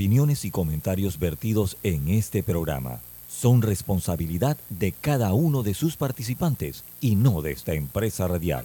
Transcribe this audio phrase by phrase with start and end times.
[0.00, 6.84] Opiniones y comentarios vertidos en este programa son responsabilidad de cada uno de sus participantes
[7.02, 8.64] y no de esta empresa radial.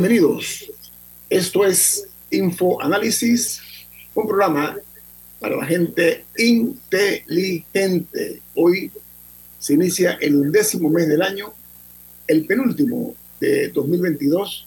[0.00, 0.72] Bienvenidos.
[1.28, 3.60] Esto es Info Análisis,
[4.14, 4.78] un programa
[5.38, 8.40] para la gente inteligente.
[8.54, 8.90] Hoy
[9.58, 11.52] se inicia el undécimo mes del año,
[12.26, 14.66] el penúltimo de 2022.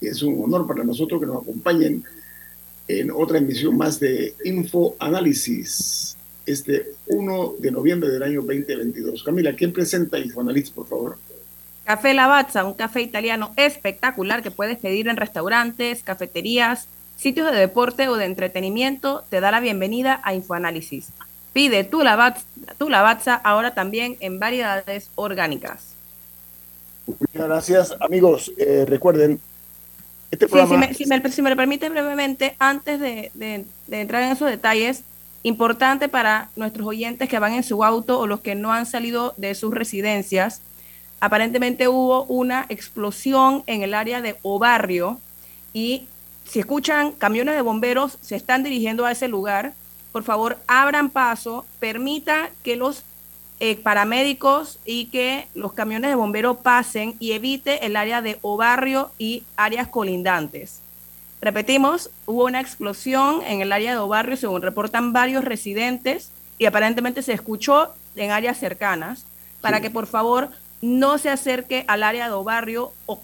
[0.00, 2.02] Y es un honor para nosotros que nos acompañen
[2.88, 9.22] en otra emisión más de Info Análisis, este 1 de noviembre del año 2022.
[9.22, 11.16] Camila, ¿quién presenta Info Análisis, por favor?
[11.86, 18.08] Café Lavazza, un café italiano espectacular que puedes pedir en restaurantes, cafeterías, sitios de deporte
[18.08, 21.08] o de entretenimiento, te da la bienvenida a Infoanálisis.
[21.52, 22.44] Pide tu Lavazza,
[22.76, 25.94] tu Lavazza ahora también en variedades orgánicas.
[27.06, 28.52] Muchas gracias, amigos.
[28.58, 29.40] Eh, recuerden,
[30.32, 30.82] este Sí, programa...
[30.86, 34.32] si, me, si me- si me lo permite brevemente, antes de, de- de entrar en
[34.32, 35.04] esos detalles,
[35.44, 39.34] importante para nuestros oyentes que van en su auto o los que no han salido
[39.36, 40.62] de sus residencias,
[41.20, 45.20] aparentemente hubo una explosión en el área de Obarrio
[45.72, 46.06] y
[46.44, 49.74] si escuchan camiones de bomberos se están dirigiendo a ese lugar,
[50.12, 53.02] por favor abran paso, permita que los
[53.58, 59.10] eh, paramédicos y que los camiones de bomberos pasen y evite el área de Obarrio
[59.18, 60.80] y áreas colindantes.
[61.40, 67.22] Repetimos, hubo una explosión en el área de Obarrio, según reportan varios residentes, y aparentemente
[67.22, 69.24] se escuchó en áreas cercanas,
[69.60, 69.84] para Sí.
[69.84, 70.50] que por favor
[70.82, 73.20] no se acerque al área de Obarrio o,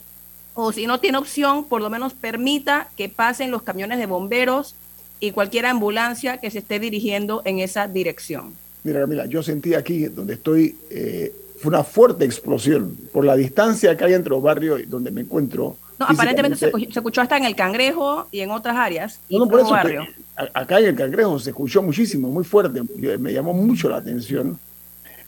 [0.54, 4.74] o si no tiene opción, por lo menos permita que pasen los camiones de bomberos
[5.20, 8.54] y cualquier ambulancia que se esté dirigiendo en esa dirección.
[8.84, 13.96] Mira, Camila, yo sentí aquí donde estoy, eh, fue una fuerte explosión por la distancia
[13.96, 15.76] que hay entre los barrios y donde me encuentro.
[16.00, 19.20] No, aparentemente se, se escuchó hasta en el Cangrejo y en otras áreas.
[19.30, 20.06] No, no, por eso, a-
[20.54, 22.82] acá en el Cangrejo se escuchó muchísimo, muy fuerte,
[23.20, 24.58] me llamó mucho la atención.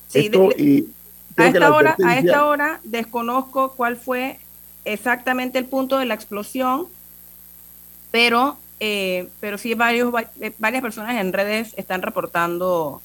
[0.09, 0.89] Sí, Esto de- y
[1.35, 4.39] creo la esta, hora, a esta hora desconozco cuál fue
[4.85, 6.87] exactamente el punto de la explosión,
[8.11, 13.03] pero, eh, pero sí varios, va- eh, varias personas en redes están reportando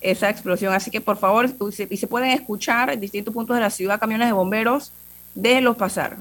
[0.00, 0.72] esa explosión.
[0.74, 1.50] Así que por favor,
[1.90, 4.92] y se pueden escuchar en distintos puntos de la ciudad camiones de bomberos,
[5.34, 6.18] déjenlos pasar.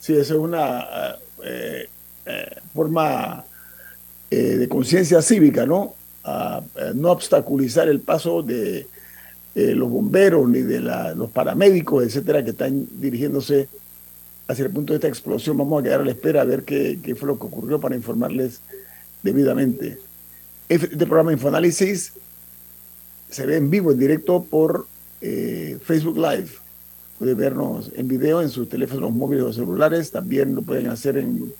[0.00, 1.88] Sí, esa es una eh,
[2.26, 3.44] eh, forma
[4.30, 5.94] eh, de conciencia cívica, ¿no?
[6.24, 6.60] A,
[6.94, 8.86] no obstaculizar el paso de
[9.56, 13.68] eh, los bomberos ni de la- los paramédicos, etcétera, que están dirigiéndose
[14.48, 15.56] hacia el punto de esta explosión.
[15.56, 17.96] Vamos a quedar a la espera a ver qué, qué fue lo que ocurrió para
[17.96, 18.60] informarles
[19.22, 19.98] debidamente.
[20.68, 22.12] Este programa Infoanálisis
[23.30, 24.86] se ve en vivo, en directo por
[25.20, 26.48] eh, Facebook Live.
[27.18, 30.10] Puede vernos en video en sus teléfonos móviles o celulares.
[30.10, 31.52] También lo pueden hacer en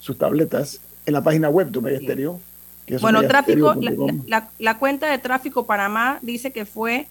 [0.00, 2.40] sus tabletas, en la página web de Omega Stereo.
[2.84, 4.22] que es Bueno, tráfico, la, omegastereo.com.
[4.26, 7.06] la- la cuenta de tráfico Panamá dice que fue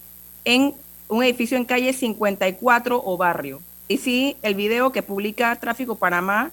[0.46, 0.74] en
[1.10, 3.62] un edificio en calle 54 o barrio.
[3.88, 6.52] Y sí, el video que publica Tráfico Panamá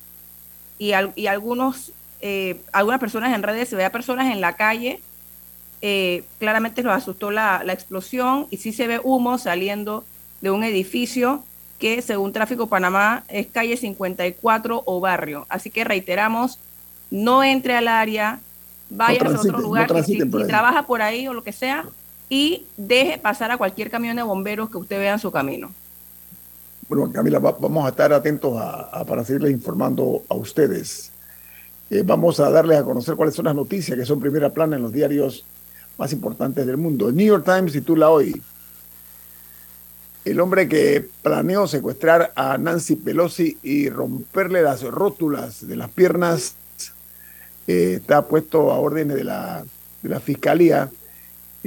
[0.78, 4.54] y, al- y algunos, eh, algunas personas en redes, se ve a personas en la
[4.56, 5.00] calle,
[5.80, 10.04] eh, claramente los asustó la, la explosión y sí se ve humo saliendo
[10.40, 11.44] de un edificio
[11.78, 15.46] que según Tráfico Panamá es calle 54 o barrio.
[15.48, 16.58] Así que reiteramos,
[17.12, 18.40] no entre al área,
[18.90, 20.48] vaya a otro lugar, si, si ahí.
[20.48, 21.84] trabaja por ahí o lo que sea,
[22.28, 25.70] y deje pasar a cualquier camión de bomberos que usted vea en su camino.
[26.88, 31.10] Bueno, Camila, va- vamos a estar atentos a- para seguirles informando a ustedes.
[31.90, 34.82] Eh, vamos a darles a conocer cuáles son las noticias que son primera plana en
[34.82, 35.44] los diarios
[35.96, 37.08] más importantes del mundo.
[37.08, 38.40] El New York Times titula hoy,
[40.24, 46.54] el hombre que planeó secuestrar a Nancy Pelosi y romperle las rótulas de las piernas
[47.66, 49.64] eh, está puesto a órdenes de la,
[50.02, 50.90] de la fiscalía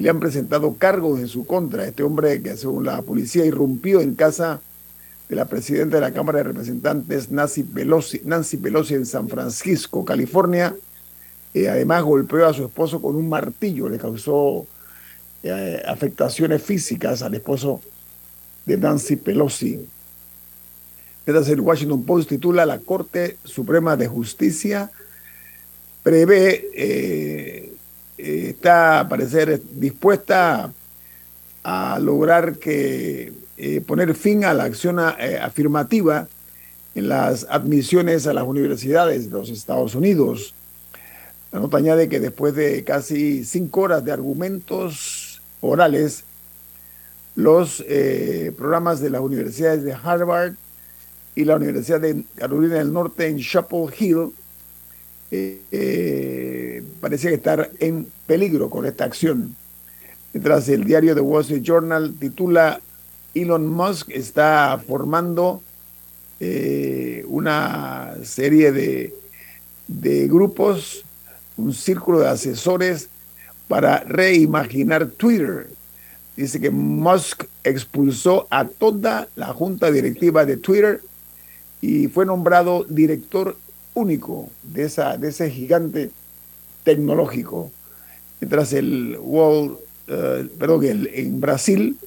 [0.02, 1.86] le han presentado cargos en su contra.
[1.86, 4.60] Este hombre que según la policía irrumpió en casa
[5.30, 10.04] de la presidenta de la Cámara de Representantes, Nancy Pelosi, Nancy Pelosi en San Francisco,
[10.04, 10.76] California,
[11.54, 14.66] Eh, además golpeó a su esposo con un martillo, le causó
[15.44, 17.82] eh, afectaciones físicas al esposo
[18.66, 19.86] de Nancy Pelosi.
[21.26, 24.92] el Washington Post titula La Corte Suprema de Justicia
[26.04, 27.71] prevé, eh,
[28.22, 30.72] está a parecer dispuesta
[31.64, 33.34] a lograr que
[33.86, 36.28] poner fin a la acción afirmativa
[36.96, 40.54] en las admisiones a las universidades de los Estados Unidos.
[41.52, 46.24] La nota añade que después de casi cinco horas de argumentos orales,
[47.36, 50.54] los eh, programas de las universidades de Harvard
[51.36, 54.32] y la Universidad de Carolina del Norte en Chapel Hill
[55.32, 59.56] eh, eh, parecía estar en peligro con esta acción.
[60.34, 62.82] Mientras el diario The Wall Street Journal titula
[63.34, 65.62] Elon Musk está formando
[66.42, 69.14] eh, una serie de,
[69.88, 71.06] de grupos,
[71.56, 73.08] un círculo de asesores
[73.70, 75.70] para reimaginar Twitter.
[76.36, 81.02] Dice que Musk expulsó a toda la junta directiva de Twitter
[81.80, 83.56] y fue nombrado director
[83.94, 86.12] único de, esa, de ese gigante
[86.84, 87.72] tecnológico.
[88.40, 89.78] Mientras el World,
[90.08, 91.98] eh, perdón, en Brasil,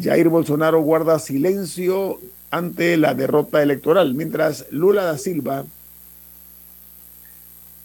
[0.00, 2.20] Jair Bolsonaro guarda silencio
[2.50, 5.64] ante la derrota electoral, mientras Lula da Silva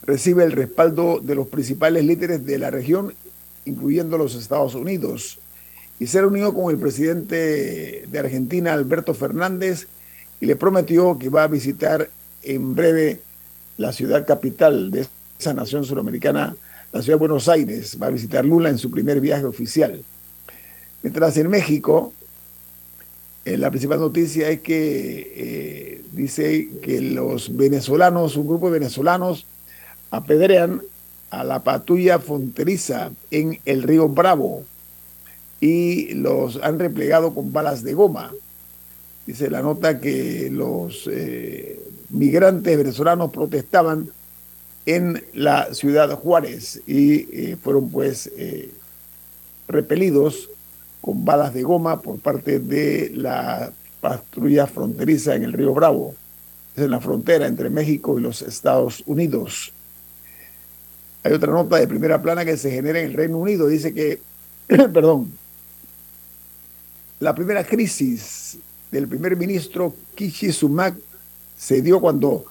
[0.04, 3.14] recibe el respaldo de los principales líderes de la región,
[3.66, 5.40] incluyendo los Estados Unidos,
[6.00, 9.88] y se reunió con el presidente de Argentina, Alberto Fernández,
[10.40, 12.10] y le prometió que va a visitar
[12.44, 13.20] en breve
[13.78, 15.08] la ciudad capital de
[15.40, 16.56] esa nación suramericana,
[16.92, 17.98] la ciudad de Buenos Aires.
[18.02, 20.04] Va a visitar Lula en su primer viaje oficial.
[21.02, 22.14] Mientras en México,
[23.46, 29.46] eh, la principal noticia es que eh, dice que los venezolanos, un grupo de venezolanos,
[30.12, 30.82] apedrean
[31.30, 34.64] a la patrulla fronteriza en el río Bravo
[35.62, 38.32] y los han replegado con balas de goma.
[39.26, 44.10] Dice la nota que los eh, migrantes venezolanos protestaban
[44.86, 48.32] en la ciudad Juárez y fueron pues
[49.68, 50.50] repelidos
[51.02, 53.72] con balas de goma por parte de la
[54.02, 56.16] patrulla fronteriza en el río Bravo.
[56.76, 59.72] Es en la frontera entre México y los Estados Unidos.
[61.24, 63.68] Hay otra nota de primera plana que se genera en el Reino Unido.
[63.68, 64.22] Dice que,
[64.68, 65.32] perdón,
[67.20, 68.58] la primera crisis
[68.92, 70.96] del primer ministro Kishi Sumak
[71.60, 72.46] se dio cuando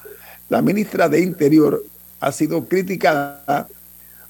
[0.50, 1.82] la ministra de Interior
[2.20, 3.66] ha sido criticada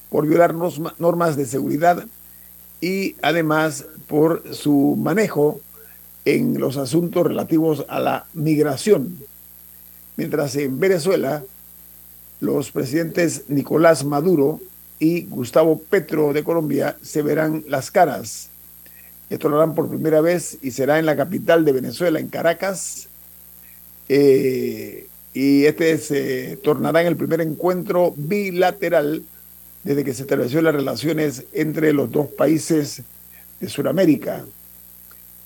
[0.09, 0.55] por violar
[0.97, 2.05] normas de seguridad
[2.81, 5.59] y además por su manejo
[6.23, 9.17] en los asuntos relativos a la migración.
[10.15, 11.43] Mientras en Venezuela,
[12.39, 14.61] los presidentes Nicolás Maduro
[14.97, 18.49] y Gustavo Petro de Colombia se verán las caras.
[19.29, 23.08] Esto lo harán por primera vez y será en la capital de Venezuela, en Caracas.
[24.09, 29.23] Eh, y este se tornará en el primer encuentro bilateral
[29.83, 33.03] desde que se estableció las relaciones entre los dos países
[33.59, 34.43] de Sudamérica.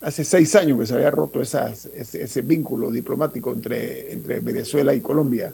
[0.02, 5.54] Hace seis años que se había roto ese, vínculo diplomático entre Venezuela y Colombia.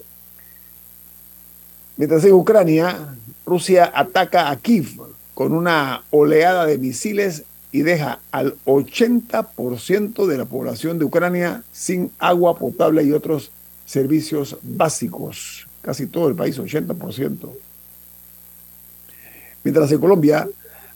[1.98, 4.88] Mientras en Ucrania, Rusia ataca a Kiev
[5.34, 12.12] con una oleada de misiles y deja al 80% de la población de Ucrania sin
[12.18, 13.52] agua potable y otros
[13.86, 15.68] servicios básicos.
[15.82, 17.50] Casi todo el país, 80%.
[19.64, 20.48] Mientras en Colombia,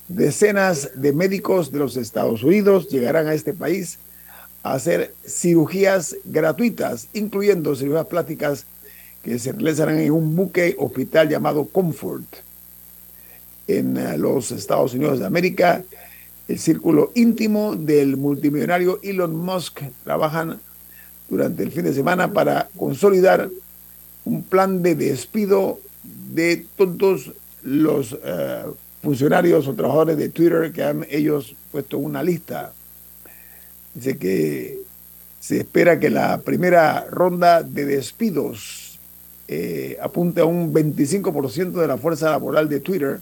[0.07, 3.99] decenas de médicos de los Estados Unidos llegarán a este país
[4.63, 8.65] a hacer cirugías gratuitas, incluyendo cirugías plásticas
[9.21, 12.25] que se realizarán en un buque hospital llamado Comfort.
[13.67, 15.83] En eh, los Estados Unidos de América,
[16.47, 20.59] el círculo íntimo del multimillonario Elon Musk trabajan
[21.29, 23.49] durante el fin de semana para consolidar
[24.25, 27.31] un plan de despido de todos
[27.63, 28.63] los eh,
[29.01, 32.73] funcionarios o trabajadores de Twitter que han ellos puesto una lista.
[33.93, 34.79] Dice que
[35.39, 38.99] se espera que la primera ronda de despidos
[39.47, 43.19] eh, apunte a un 25% de la fuerza laboral de Twitter,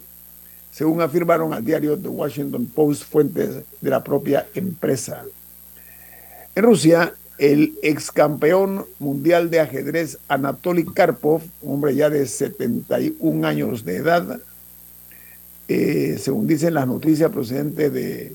[0.72, 5.22] según afirmaron al diario The Washington Post fuentes de la propia empresa.
[6.54, 13.46] En Rusia, el ex campeón mundial de ajedrez Anatoly Karpov, un hombre ya de 71
[13.46, 14.40] años de edad,
[15.68, 18.34] eh, según dicen las noticias procedentes de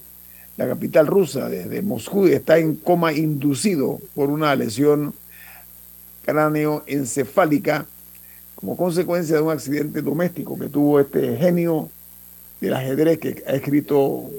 [0.57, 5.13] la capital rusa, desde Moscú, está en coma inducido por una lesión
[6.23, 7.85] cráneoencefálica
[8.55, 11.89] como consecuencia de un accidente doméstico que tuvo este genio
[12.61, 14.29] del ajedrez que ha escrito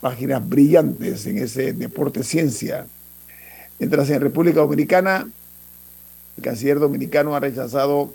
[0.00, 2.86] páginas brillantes en ese deporte ciencia.
[3.78, 5.28] Mientras en República Dominicana,
[6.36, 8.14] el canciller dominicano ha rechazado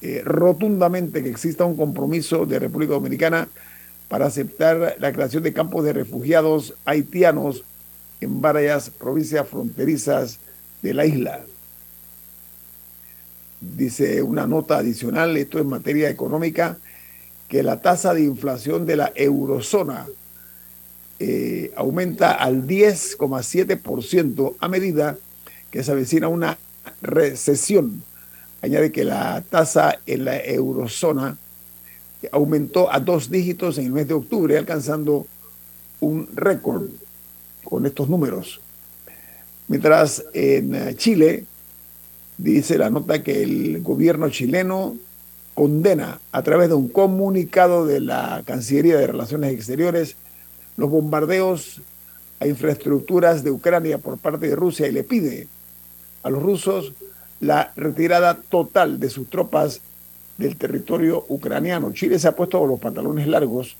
[0.00, 3.48] eh, rotundamente que exista un compromiso de República Dominicana
[4.08, 7.64] para aceptar la creación de campos de refugiados haitianos
[8.20, 10.38] en varias provincias fronterizas
[10.82, 11.40] de la isla.
[13.60, 16.76] Dice una nota adicional, esto en materia económica,
[17.48, 20.06] que la tasa de inflación de la eurozona
[21.20, 25.16] eh, aumenta al 10,7% a medida
[25.70, 26.58] que se avecina una
[27.02, 28.02] recesión.
[28.62, 31.36] Añade que la tasa en la eurozona
[32.32, 35.26] aumentó a dos dígitos en el mes de octubre, alcanzando
[36.00, 36.84] un récord
[37.62, 38.60] con estos números.
[39.68, 41.44] Mientras en Chile
[42.36, 44.96] dice la nota que el gobierno chileno
[45.54, 50.16] condena a través de un comunicado de la Cancillería de Relaciones Exteriores
[50.76, 51.80] los bombardeos
[52.40, 55.46] a infraestructuras de Ucrania por parte de Rusia y le pide
[56.22, 56.92] a los rusos
[57.40, 59.80] la retirada total de sus tropas
[60.38, 61.92] del territorio ucraniano.
[61.92, 63.76] Chile se ha puesto los pantalones largos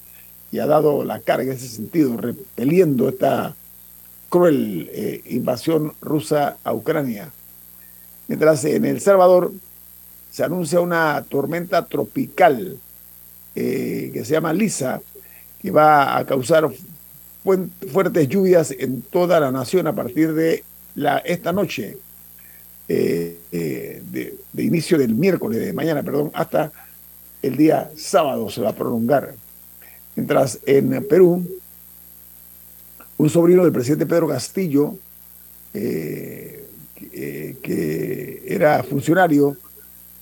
[0.52, 3.56] y ha dado la carga en ese sentido, repeliendo esta
[4.28, 7.32] cruel eh, invasión rusa a Ucrania.
[8.28, 9.52] Mientras en El Salvador
[10.34, 12.76] se anuncia una tormenta tropical
[13.54, 15.00] eh, que se llama Lisa,
[15.62, 16.68] que va a causar
[17.92, 20.64] fuertes lluvias en toda la nación a partir de
[21.24, 21.98] esta noche,
[22.88, 26.72] eh, eh, de, inicio del miércoles, de mañana, perdón, hasta
[27.40, 29.36] el día sábado se va a prolongar.
[30.16, 31.46] Mientras en Perú,
[33.18, 34.96] un sobrino del presidente Pedro Castillo,
[35.72, 36.64] que
[38.48, 39.56] era funcionario,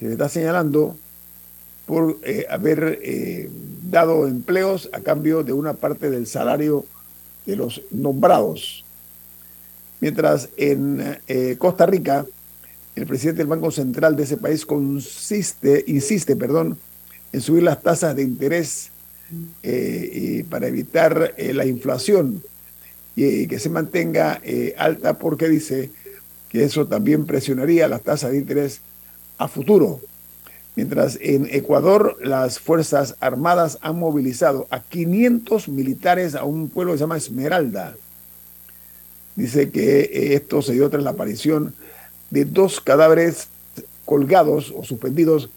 [0.02, 0.97] se le está señalando
[1.87, 3.49] por eh, haber eh,
[3.88, 6.85] dado empleos a cambio de una parte del salario
[7.47, 8.85] de los nombrados.
[10.00, 11.18] Mientras en
[11.59, 12.26] Costa Rica,
[12.97, 16.37] el presidente del Banco Central de ese país consiste, insiste
[17.32, 18.90] en subir las tasas de interés
[20.50, 22.42] para evitar la inflación
[23.14, 24.42] y que se mantenga
[24.76, 25.90] alta porque dice
[26.49, 28.80] que eso también presionaría las tasas de interés
[29.42, 30.00] a futuro.
[30.75, 36.99] Mientras en Ecuador las Fuerzas Armadas han movilizado a 500 militares a un pueblo que
[36.99, 37.94] se llama Esmeralda.
[39.37, 41.75] Dice que esto se dio tras la aparición
[42.30, 43.49] de dos cadáveres
[44.04, 45.50] colgados o suspendidos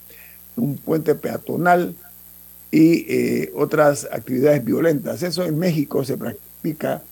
[0.57, 1.95] en un puente peatonal
[2.71, 5.23] y eh, otras actividades violentas.
[5.23, 7.03] Eso en México se practica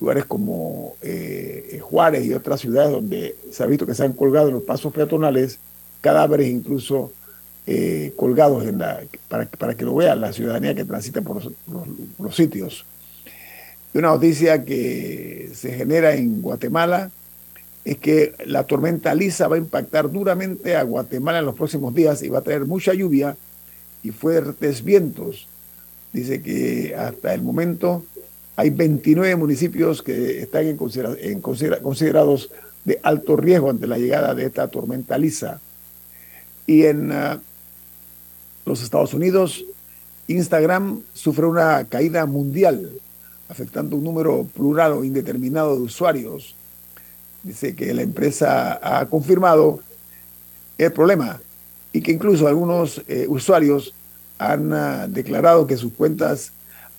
[0.00, 4.48] lugares como eh, Juárez y otras ciudades donde se ha visto que se han colgado
[4.48, 5.58] en los pasos peatonales
[6.00, 7.12] cadáveres incluso
[7.66, 11.42] eh, colgados en la, para, para, que lo vea la ciudadanía que transita por
[12.18, 12.84] los, sitios.
[13.94, 17.10] Y una noticia que se genera en Guatemala
[17.86, 22.22] es que la tormenta Lisa va a impactar duramente a Guatemala en los próximos días
[22.22, 23.34] y va a traer mucha lluvia
[24.02, 25.48] y fuertes vientos.
[26.12, 28.04] Dice que hasta el momento
[28.56, 32.50] hay 29 municipios que están en, considerados
[32.84, 35.60] de alto riesgo ante la llegada de esta tormenta lisa.
[36.66, 37.40] Y en ah,
[38.64, 39.64] los Estados Unidos,
[40.28, 42.90] Instagram sufre una caída mundial,
[43.48, 46.54] afectando un número plural o indeterminado de usuarios.
[47.42, 49.80] Dice que la empresa ha confirmado
[50.78, 51.40] el problema
[51.92, 53.94] y que incluso algunos eh, usuarios
[54.38, 56.52] han ah, declarado que sus cuentas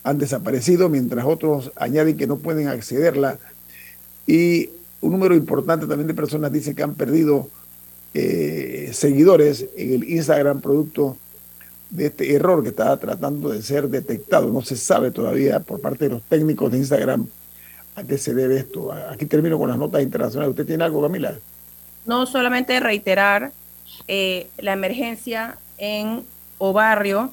[0.05, 3.39] han desaparecido, mientras otros añaden que no pueden accederla.
[4.27, 4.69] Y
[5.01, 7.50] un número importante también de personas dice que han perdido
[8.13, 11.17] eh, seguidores en el Instagram producto
[11.89, 14.51] de este error que está tratando de ser detectado.
[14.51, 17.27] No se sabe todavía por parte de los técnicos de Instagram
[17.95, 18.93] a qué se debe esto.
[18.93, 20.51] Aquí termino con las notas internacionales.
[20.51, 21.33] ¿Usted tiene algo, Camila?
[22.05, 23.51] No, solamente reiterar
[24.07, 26.24] eh, la emergencia en
[26.59, 27.31] o barrio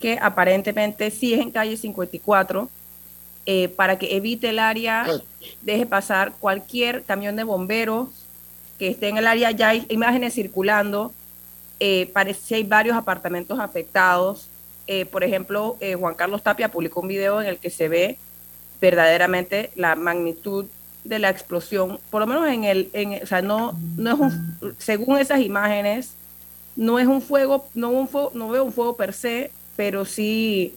[0.00, 2.68] que aparentemente sí es en calle 54,
[3.46, 5.06] eh, para que evite el área,
[5.60, 8.08] deje pasar cualquier camión de bomberos
[8.78, 9.50] que esté en el área.
[9.50, 11.12] Ya hay imágenes circulando,
[11.78, 14.48] eh, parece que hay varios apartamentos afectados.
[14.86, 18.18] Eh, por ejemplo, Juan Carlos Tapia publicó un video en el que se ve
[18.80, 20.66] verdaderamente la magnitud
[21.04, 24.74] de la explosión, por lo menos en el, en, o sea, no, no es un,
[24.78, 26.14] según esas imágenes,
[26.76, 30.74] no es un fuego, no, un fuego, no veo un fuego per se, pero sí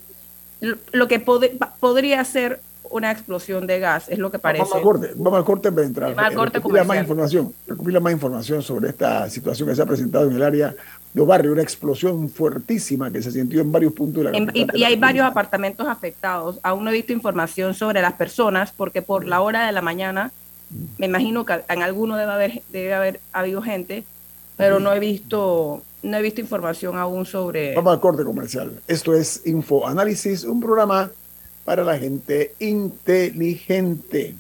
[0.94, 4.64] lo que podría ser una explosión de gas, es lo que parece.
[4.64, 6.16] Vamos al corte, vamos al corte para entrar.
[6.16, 10.30] Vamos corte recopila más información, recopila más información sobre esta situación que se ha presentado
[10.30, 10.74] en el área
[11.14, 14.84] de barrio, una explosión fuertísima que se sintió en varios puntos de la y, y,
[14.86, 16.62] hay varios apartamentos afectados.
[16.64, 20.32] Aún no he visto información sobre las personas porque por la hora de la mañana
[20.98, 24.06] me imagino que en alguno debe haber debe haber habido gente,
[24.58, 28.82] pero no he visto no he visto información aún sobre Vamos al corte comercial.
[28.88, 31.12] Esto es Info Análisis, un programa
[31.64, 34.36] para la gente inteligente.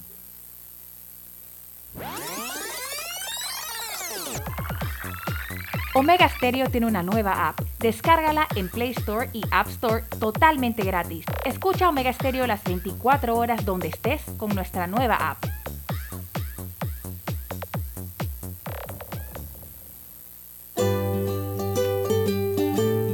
[5.96, 7.62] Omega Stereo tiene una nueva app.
[7.80, 11.24] Descárgala en Play Store y App Store totalmente gratis.
[11.46, 15.46] Escucha Omega Stereo las 24 horas donde estés con nuestra nueva app.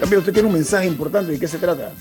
[0.00, 1.32] También usted tiene un mensaje importante.
[1.32, 1.92] ¿De qué se trata?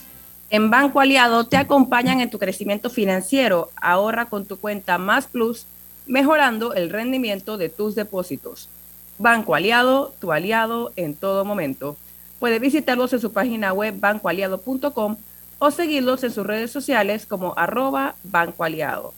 [0.49, 3.69] En Banco Aliado te acompañan en tu crecimiento financiero.
[3.75, 5.65] Ahorra con tu cuenta Más Plus,
[6.07, 8.69] mejorando el rendimiento de tus depósitos.
[9.17, 11.97] Banco Aliado, tu aliado en todo momento.
[12.39, 15.17] Puede visitarlos en su página web bancoaliado.com
[15.59, 19.13] o seguirlos en sus redes sociales como arroba Banco Aliado.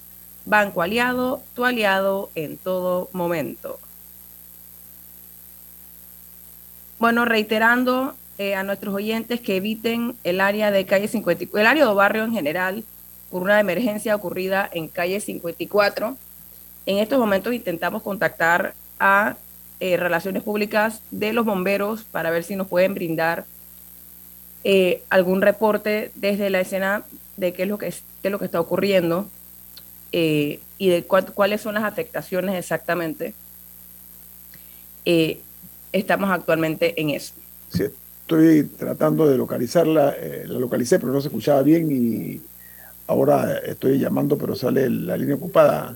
[0.45, 3.79] Banco Aliado, tu aliado en todo momento.
[6.97, 11.85] Bueno, reiterando eh, a nuestros oyentes que eviten el área de calle 54, el área
[11.85, 12.83] de barrio en general,
[13.29, 16.17] por una emergencia ocurrida en calle 54.
[16.87, 19.37] En estos momentos intentamos contactar a
[19.79, 23.45] eh, relaciones públicas de los bomberos para ver si nos pueden brindar
[24.63, 27.03] eh, algún reporte desde la escena
[27.37, 29.29] de qué es lo que, es, lo que está ocurriendo
[30.13, 33.35] eh, y de cuáles son las afectaciones exactamente.
[35.93, 37.35] estamos actualmente en eso.
[37.69, 37.85] Sí,
[38.21, 42.41] estoy tratando de localizarla, la localicé pero no se escuchaba bien y
[43.07, 45.95] ahora estoy llamando pero sale la línea ocupada.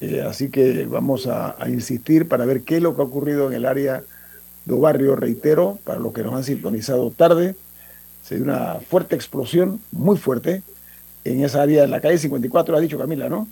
[0.00, 3.54] Eh, así que vamos a, insistir para ver qué es lo que ha ocurrido en
[3.54, 4.02] el área
[4.64, 7.56] de barrio, reitero, para los que nos han sintonizado tarde.
[8.22, 10.62] Se dio una fuerte explosión, muy fuerte,
[11.24, 13.48] en esa área, en la calle 54, lo ha dicho Camila, ¿no?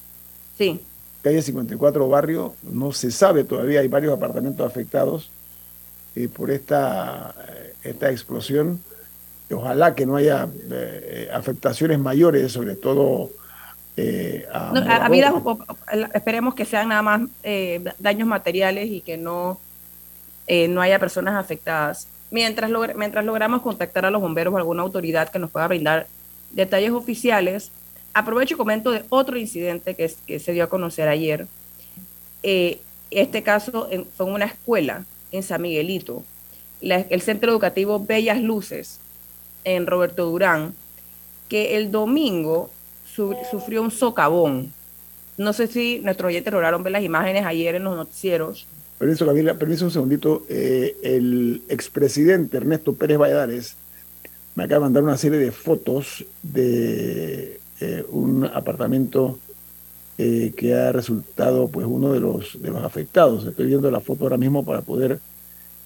[0.56, 0.80] Sí.
[1.22, 5.30] Calle 54 barrio, no se sabe todavía, hay varios apartamentos afectados
[6.16, 8.80] eh, por esta, eh, esta explosión.
[9.50, 10.48] Ojalá que no haya
[11.32, 13.30] afectaciones mayores, sobre todo
[13.96, 14.46] eh,
[16.12, 19.58] esperemos que sean nada más eh, daños materiales y que no,
[20.46, 22.08] eh, no haya personas afectadas.
[22.30, 26.08] Mientras, mientras logramos contactar a los bomberos o alguna autoridad que nos pueda brindar
[26.50, 27.70] detalles oficiales,
[28.12, 31.46] aprovecho y comento de otro incidente que, que se dio a conocer ayer.
[32.42, 36.24] este caso fue en una escuela en San Miguelito,
[36.80, 39.00] el Centro Educativo Bellas Luces
[39.64, 40.74] en Roberto Durán,
[41.48, 42.70] que el domingo
[43.50, 44.72] sufrió un socavón.
[45.38, 48.66] No sé si nuestros oyentes lograron ver las imágenes ayer en los noticieros.
[48.98, 50.44] Permiso, Camila, permiso un segundito.
[50.48, 53.76] Eh, el expresidente Ernesto Pérez Valladares
[54.54, 59.38] me acaba de mandar una serie de fotos de eh, un apartamento
[60.18, 63.44] eh, que ha resultado pues uno de los, de los afectados.
[63.44, 65.20] Estoy viendo la foto ahora mismo para poder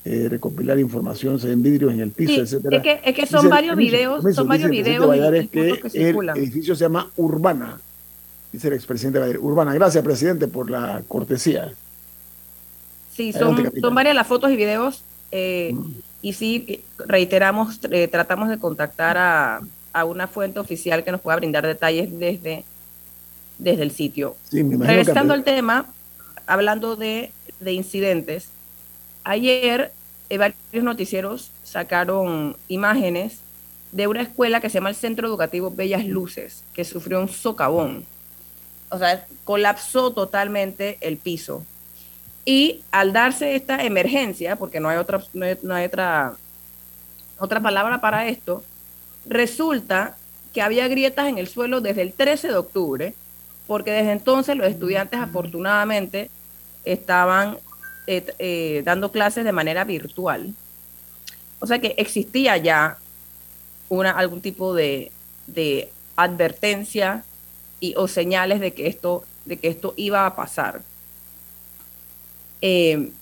[0.02, 2.78] eh, recopilar información, se ven vidrios en el piso, etcétera.
[2.78, 5.14] Es que, es que son varios videos, son varios videos
[5.50, 7.78] que, el edificio se llama Urbana,
[8.50, 11.74] dice el expresidente Urbana, gracias presidente por la cortesía.
[13.12, 15.90] Sí, son, son varias las fotos y videos eh, mm.
[16.22, 19.60] y sí, reiteramos, eh, tratamos de contactar a,
[19.92, 22.64] a, una fuente oficial que nos pueda brindar detalles desde,
[23.60, 24.36] desde el sitio.
[24.50, 25.86] Regresando al tema,
[26.46, 28.48] hablando de, de incidentes,
[29.24, 29.92] Ayer
[30.30, 33.40] eh, varios noticieros sacaron imágenes
[33.92, 38.06] de una escuela que se llama el Centro Educativo Bellas Luces, que sufrió un socavón.
[38.88, 41.64] O sea, colapsó totalmente el piso.
[42.44, 46.34] Y al darse esta emergencia, porque no hay otra, no hay, otra,
[47.38, 48.64] otra palabra para esto,
[49.26, 50.16] resulta
[50.52, 53.14] que había grietas en el suelo desde el 13 de octubre,
[53.70, 56.28] porque desde entonces los estudiantes afortunadamente
[56.84, 57.56] estaban
[58.08, 60.52] eh, eh, dando clases de manera virtual.
[61.60, 62.98] O sea que existía ya
[63.88, 65.12] una, algún tipo de,
[65.46, 67.22] de advertencia
[67.78, 70.82] y, o señales de que esto, de que esto iba a pasar.
[72.62, 73.12] Eh,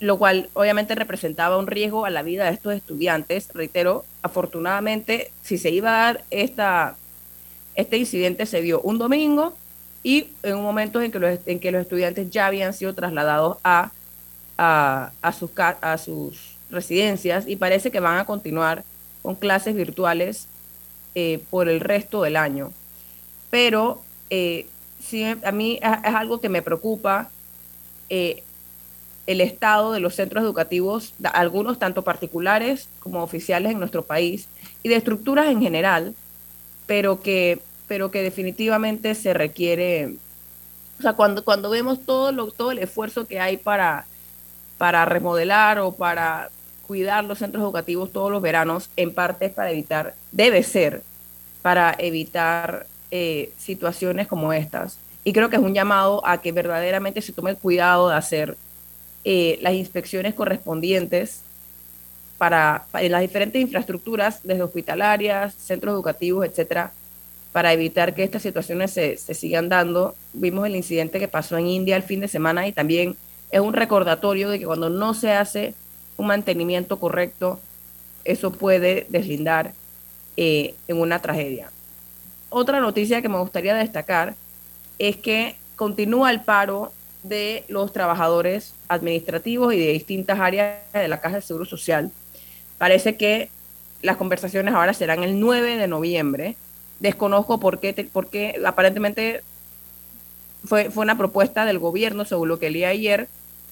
[0.00, 3.50] lo cual obviamente representaba un riesgo a la vida de estos estudiantes.
[3.54, 6.96] Reitero, afortunadamente, si se iba a dar esta,
[7.74, 9.54] este incidente, se dio un domingo
[10.02, 13.58] y en un momento en que los, en que los estudiantes ya habían sido trasladados
[13.64, 13.92] a,
[14.58, 18.84] a, a, sus, a sus residencias y parece que van a continuar
[19.22, 20.48] con clases virtuales
[21.14, 22.72] eh, por el resto del año.
[23.50, 24.66] Pero eh,
[25.00, 27.30] sí, a mí es, algo que me preocupa
[28.08, 28.42] eh,
[29.26, 34.48] el estado de los centros educativos, algunos tanto particulares como oficiales en nuestro país,
[34.82, 36.14] y de estructuras en general,
[36.92, 40.16] pero que, pero que definitivamente se requiere,
[40.98, 44.04] o sea, cuando, cuando vemos todo, lo, todo el esfuerzo que hay para,
[44.76, 46.50] para remodelar o para
[46.86, 51.02] cuidar los centros educativos todos los veranos, en parte es para evitar, debe ser
[51.62, 54.98] para evitar eh, situaciones como estas.
[55.24, 58.58] Y creo que es un llamado a que verdaderamente se tome el cuidado de hacer
[59.24, 61.40] eh, las inspecciones correspondientes
[62.42, 66.90] para, las diferentes infraestructuras, desde hospitalarias, centros educativos, etcétera,
[67.52, 70.16] para evitar que estas situaciones se, se sigan dando.
[70.32, 73.14] Vimos el incidente que pasó en India el fin de semana y también
[73.52, 75.74] es un recordatorio de que cuando no se hace
[76.16, 77.60] un mantenimiento correcto,
[78.24, 79.72] eso puede deslindar
[80.36, 81.70] eh, en una tragedia.
[82.48, 84.34] Otra noticia que me gustaría destacar
[84.98, 91.20] es que continúa el paro de los trabajadores administrativos y de distintas áreas de la
[91.20, 92.10] Caja de Seguro Social.
[92.82, 93.48] Parece que
[94.02, 96.56] las conversaciones ahora serán el 9 de noviembre.
[96.98, 99.44] Desconozco por qué, porque aparentemente
[100.64, 103.28] fue, fue una propuesta del gobierno, según lo que leí ayer,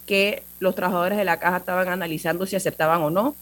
[0.07, 3.35] que los trabajadores de la caja estaban analizando si aceptaban o no.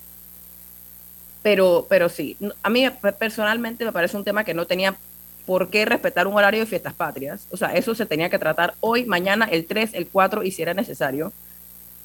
[1.43, 4.97] Pero, pero sí, a mí personalmente me parece un tema que no tenía
[5.45, 7.47] por qué respetar un horario de fiestas patrias.
[7.51, 10.63] O sea, eso se tenía que tratar hoy, mañana, el 3, el 4 y si
[10.63, 11.31] era necesario,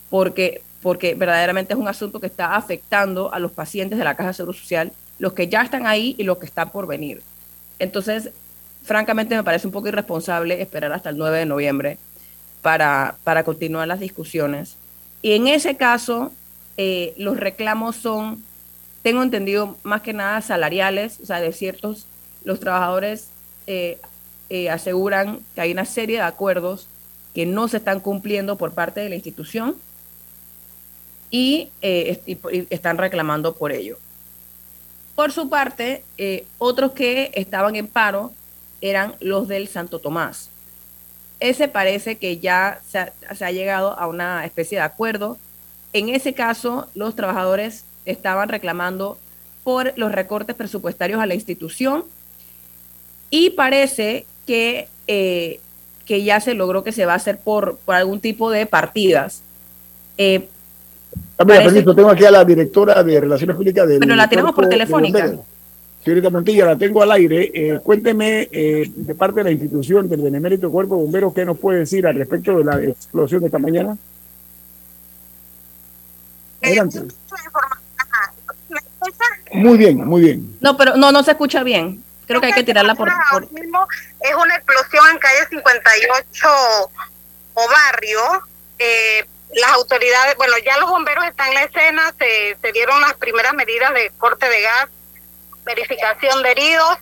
[0.10, 4.28] porque, porque verdaderamente es un asunto que está afectando a los pacientes de la Caja
[4.28, 7.22] de Seguro Social, los que ya están ahí y los que están por venir.
[7.80, 8.32] Entonces,
[8.84, 11.98] francamente me parece un poco irresponsable esperar hasta el 9 de noviembre
[12.62, 14.76] para, para continuar las discusiones.
[15.22, 16.34] Y en ese caso,
[16.76, 18.43] eh, los reclamos son,
[19.04, 22.08] tengo entendido, más que nada salariales, o sea, de ciertos,
[22.43, 23.30] los trabajadores
[23.67, 24.00] eh,
[24.50, 26.89] eh, aseguran que hay una serie de acuerdos
[27.34, 29.78] que no se están cumpliendo por parte de la institución
[31.34, 31.69] y,
[32.69, 33.98] están reclamando por ello.
[35.15, 36.06] Por su parte,
[36.60, 38.32] otros que estaban en paro
[38.82, 40.50] eran los del Santo Tomás
[41.43, 45.38] ese parece que ya se ha, llegado a una especie de acuerdo.
[45.91, 49.17] En ese caso, los trabajadores estaban reclamando
[49.65, 52.06] por los recortes presupuestarios a la institución
[53.30, 55.60] y parece que, eh,
[56.06, 59.41] que ya se logró que se va a hacer por, por algún tipo de partidas.
[60.17, 60.48] Eh,
[61.95, 63.99] tengo aquí a la directora de Relaciones Públicas del.
[63.99, 65.34] Pero la tenemos por telefónica.
[66.04, 67.52] Señorita Montilla, la tengo al aire.
[67.54, 71.58] Eh, cuénteme, eh, de parte de la institución del Benemérito Cuerpo de Bomberos, ¿qué nos
[71.58, 73.97] puede decir al respecto de la explosión de esta mañana?
[76.62, 77.02] Adelante.
[79.54, 80.58] Muy bien, muy bien.
[80.60, 82.04] No, pero no, no se escucha bien.
[82.26, 83.10] Creo que hay que tirarla por...
[83.32, 83.43] por...
[83.43, 86.47] Es una explosión en calle 58
[87.54, 88.19] o barrio.
[88.80, 93.13] Eh, las autoridades, bueno, ya los bomberos están en la escena, se, se dieron las
[93.16, 94.89] primeras medidas de corte de gas
[95.66, 96.98] verificación de heridos,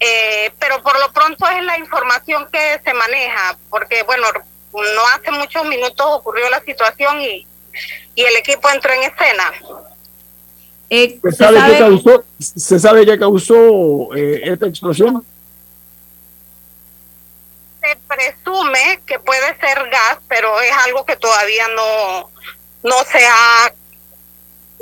[0.00, 4.26] eh, pero por lo pronto es la información que se maneja, porque bueno,
[4.72, 7.46] no hace muchos minutos ocurrió la situación y,
[8.14, 9.52] y el equipo entró en escena.
[10.90, 15.24] Eh, ¿Se, sabe qué causó, ¿Se sabe qué causó eh, esta explosión?
[17.88, 22.30] Se presume que puede ser gas, pero es algo que todavía no,
[22.82, 23.72] no se ha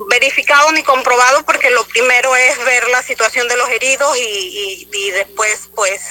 [0.09, 5.11] verificado ni comprobado porque lo primero es ver la situación de los heridos y, y,
[5.11, 6.03] después pues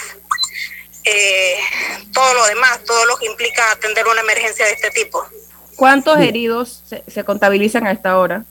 [1.04, 1.58] eh,
[2.14, 5.26] todo lo demás, todo lo que implica atender una emergencia de este tipo.
[5.76, 8.46] ¿Cuántos heridos se, contabilizan a esta hora?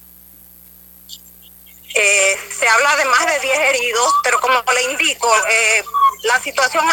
[1.95, 5.85] Eh, se habla de más de 10 heridos, pero como le indico, eh,
[6.25, 6.85] la situación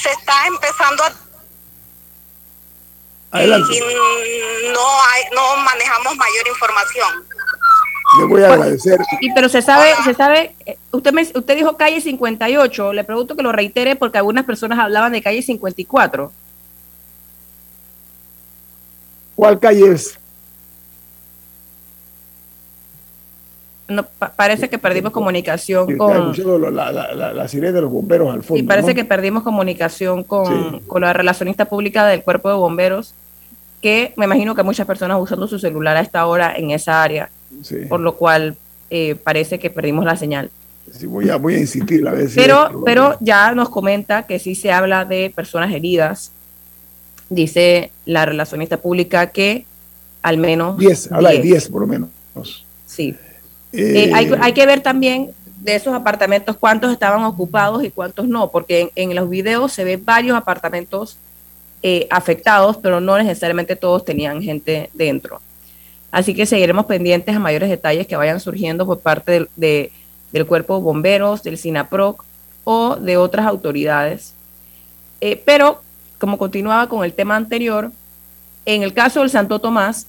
[0.00, 1.12] se está empezando a
[3.32, 3.74] Adelante.
[3.74, 7.24] y no, hay, no manejamos mayor información.
[8.18, 9.00] Le voy a agradecer.
[9.20, 13.34] Y pero se sabe, se sabe, eh, usted me, usted dijo calle 58, le pregunto
[13.34, 16.30] que lo reitere porque algunas personas hablaban de calle 54.
[19.34, 20.18] ¿Cuál calle es?
[23.92, 26.32] No, pa- parece que perdimos comunicación con
[26.74, 28.62] la, la, la, la sirena de los bomberos al fondo.
[28.62, 28.94] y parece ¿no?
[28.94, 30.46] que perdimos comunicación con,
[30.80, 30.80] Sí.
[30.86, 33.14] con la relacionista pública del cuerpo de bomberos,
[33.80, 37.30] que me imagino que muchas personas usando su celular a esta hora en esa área,
[37.62, 37.76] Sí.
[37.88, 38.56] por lo cual
[38.90, 40.50] eh, parece que perdimos la señal.
[40.90, 44.54] Sí, voy, a, voy a insistir a si Pero, pero ya nos comenta que sí
[44.54, 46.32] se habla de personas heridas.
[47.30, 49.64] Dice la relacionista pública que
[50.22, 51.44] al menos 10, habla de 10.
[51.46, 52.10] 10 por lo menos.
[52.86, 53.16] Sí.
[53.72, 55.30] Eh, Eh, hay, que ver también
[55.60, 60.04] de esos apartamentos cuántos estaban ocupados y cuántos no, porque en, los videos se ven
[60.04, 61.16] varios apartamentos
[61.82, 65.40] eh, afectados, pero no necesariamente todos tenían gente dentro.
[66.10, 69.90] Así que seguiremos pendientes a mayores detalles que vayan surgiendo por parte del, de-
[70.32, 72.24] del cuerpo de bomberos, del SINAPROC
[72.64, 74.34] o de otras autoridades.
[75.44, 75.80] Pero,
[76.18, 77.92] como continuaba con el tema anterior,
[78.66, 80.06] en el caso del Santo Tomás,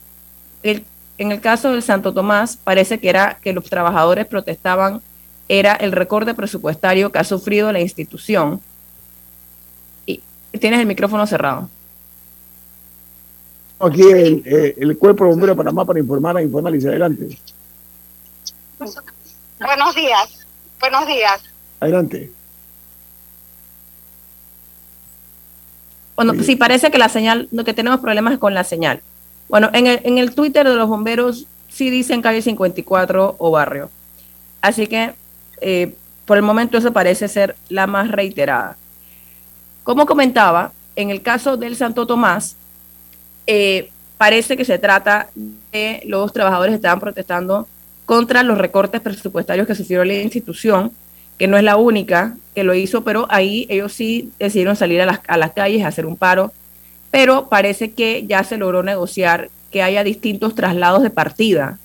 [0.63, 0.84] el
[1.17, 5.02] en el caso del Santo Tomás, parece que era que los trabajadores protestaban,
[5.47, 8.62] era el recorte presupuestario que ha sufrido la institución.
[10.06, 10.21] Y
[10.60, 11.69] tienes el micrófono cerrado.
[13.80, 16.88] Aquí el, eh, el Cuerpo de Bomberos de Panamá para informar a Infoanálisis.
[16.88, 17.38] Adelante.
[19.60, 20.45] Buenos días.
[20.80, 21.43] Buenos días.
[21.80, 22.32] Adelante.
[26.15, 29.02] Bueno, sí, parece que la señal, lo que tenemos problemas es con la señal.
[29.49, 33.89] Bueno, en el, en el Twitter de los bomberos sí dicen calle 54 o barrio.
[34.62, 35.13] Así que
[35.62, 38.77] eh, por el momento eso parece ser la más reiterada.
[39.84, 42.56] Como comentaba, en el caso del Santo Tomás,
[43.47, 45.29] eh, parece que se trata
[45.71, 47.67] de los trabajadores que estaban protestando
[48.06, 50.91] contra los recortes presupuestarios que sufrió la institución,
[51.38, 55.06] que no es la única que lo hizo, pero ahí ellos sí decidieron salir a
[55.06, 56.53] las, a las calles a hacer un paro,
[57.13, 61.78] pero parece que ya se logró negociar que haya distintos traslados de partida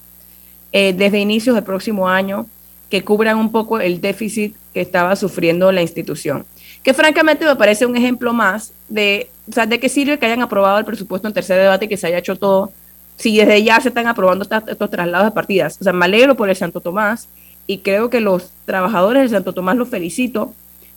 [0.73, 2.47] eh, desde inicios del próximo año
[2.88, 6.47] que cubran un poco el déficit que estaba sufriendo la institución.
[6.83, 10.41] Que francamente me parece un ejemplo más de, o sea, de qué sirve que hayan
[10.41, 12.73] aprobado el presupuesto en tercer debate y que se haya hecho todo,
[13.19, 15.77] si desde ya se están aprobando estos traslados de partidas.
[15.79, 17.29] O sea, me alegro por el Santo Tomás
[17.67, 20.55] y creo que los trabajadores del Santo Tomás los felicito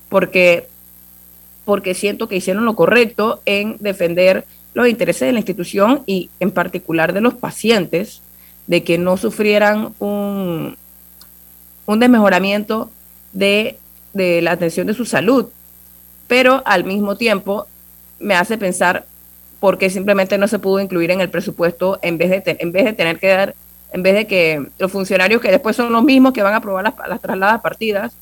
[0.08, 0.70] porque,
[1.66, 6.52] porque siento que hicieron lo correcto en defender los intereses de la institución y en
[6.52, 8.22] particular de los pacientes,
[8.68, 10.78] de que no sufrieran un,
[11.86, 12.90] un desmejoramiento
[13.34, 13.78] de,
[14.14, 15.48] de la atención de su salud.
[16.28, 17.68] Pero al mismo tiempo
[18.20, 19.06] me hace pensar
[19.60, 22.86] por qué simplemente no se pudo incluir en el presupuesto en vez de, en vez
[22.86, 23.56] de tener que dar,
[23.92, 26.84] en vez de que los funcionarios que después son los mismos que van a aprobar
[26.84, 28.14] las, las trasladas partidas,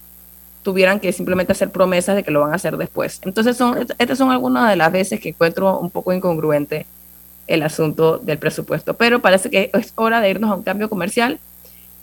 [0.64, 3.22] tuvieran que simplemente hacer promesas de que lo van a hacer después.
[3.24, 6.86] Entonces, son, estas son algunas de las veces que encuentro un poco incongruente
[7.48, 8.94] el asunto del presupuesto.
[8.94, 11.40] Pero parece que es hora de irnos a un cambio comercial.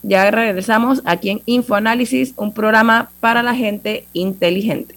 [0.03, 4.97] Ya regresamos aquí en Infoanálisis, un programa para la gente inteligente.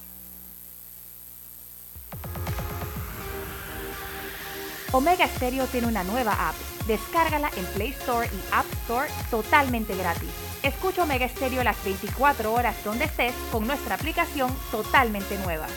[4.91, 6.68] Omega Stereo tiene una nueva app.
[6.89, 10.31] Descárgala en Play Store y App Store totalmente gratis.
[10.63, 15.67] Escucha Omega Stereo las 24 horas donde estés con nuestra aplicación totalmente nueva.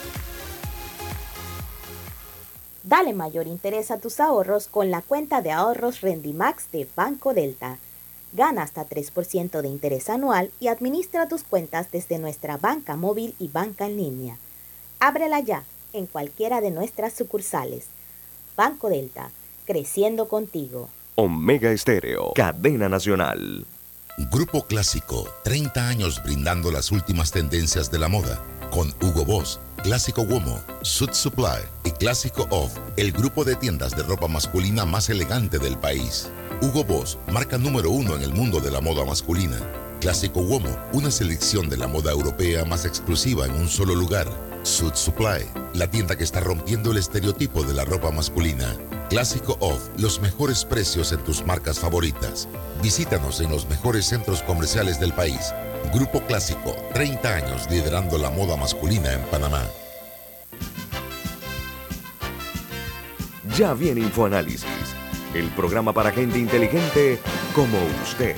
[2.82, 7.76] Dale mayor interés a tus ahorros con la cuenta de ahorros Rendimax de Banco Delta.
[8.32, 13.48] Gana hasta 3% de interés anual y administra tus cuentas desde nuestra banca móvil y
[13.48, 14.38] banca en línea.
[14.98, 17.84] Ábrela ya en cualquiera de nuestras sucursales.
[18.56, 19.30] Banco Delta,
[19.66, 20.88] creciendo contigo.
[21.14, 23.66] Omega Estéreo, cadena nacional.
[24.30, 28.42] Grupo Clásico, 30 años brindando las últimas tendencias de la moda.
[28.70, 34.04] Con Hugo Boss, Clásico Womo, Suit Supply y Clásico Off, el grupo de tiendas de
[34.04, 36.30] ropa masculina más elegante del país.
[36.62, 39.58] Hugo Boss, marca número uno en el mundo de la moda masculina.
[40.00, 44.28] Clásico Womo, una selección de la moda europea más exclusiva en un solo lugar.
[44.62, 45.44] Suit Supply,
[45.74, 48.76] la tienda que está rompiendo el estereotipo de la ropa masculina.
[49.10, 52.48] Clásico Off, los mejores precios en tus marcas favoritas.
[52.80, 55.52] Visítanos en los mejores centros comerciales del país.
[55.92, 59.62] Grupo Clásico, 30 años liderando la moda masculina en Panamá.
[63.56, 64.94] Ya viene Infoanálisis,
[65.34, 67.18] el programa para gente inteligente
[67.54, 68.36] como usted.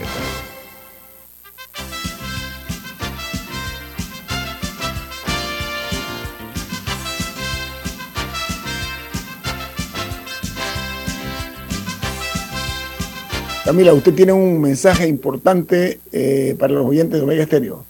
[13.65, 17.87] Camila, usted tiene un mensaje importante eh, para los oyentes de Omega Estéreo.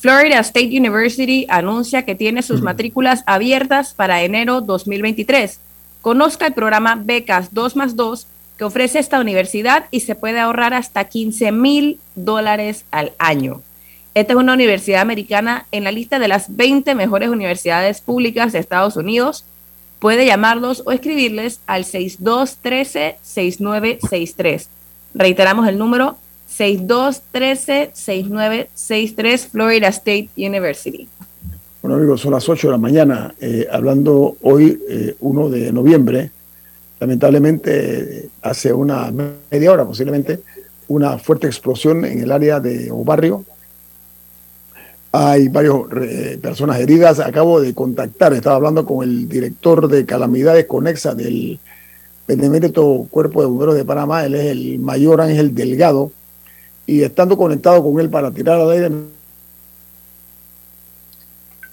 [0.00, 5.60] Florida State University anuncia que tiene sus matrículas abiertas para enero 2023.
[6.02, 10.74] Conozca el programa Becas 2 más 2 que ofrece esta universidad y se puede ahorrar
[10.74, 13.62] hasta 15 mil dólares al año.
[14.14, 18.58] Esta es una universidad americana en la lista de las 20 mejores universidades públicas de
[18.58, 19.44] Estados Unidos.
[20.00, 24.66] Puede llamarlos o escribirles al 6213-6963.
[25.14, 26.16] Reiteramos el número
[26.50, 31.08] 6213-6963 Florida State University.
[31.82, 34.80] Bueno amigos, son las 8 de la mañana, eh, hablando hoy,
[35.20, 36.30] 1 eh, de noviembre.
[37.00, 39.12] Lamentablemente, hace una
[39.50, 40.40] media hora posiblemente,
[40.88, 43.44] una fuerte explosión en el área de o barrio
[45.12, 45.74] hay varias
[46.40, 47.20] personas heridas.
[47.20, 51.58] Acabo de contactar, estaba hablando con el director de calamidades conexa del
[52.28, 54.24] Benemérito Cuerpo de Bomberos de Panamá.
[54.24, 56.12] Él es el mayor Ángel Delgado.
[56.86, 58.90] Y estando conectado con él para tirar al aire.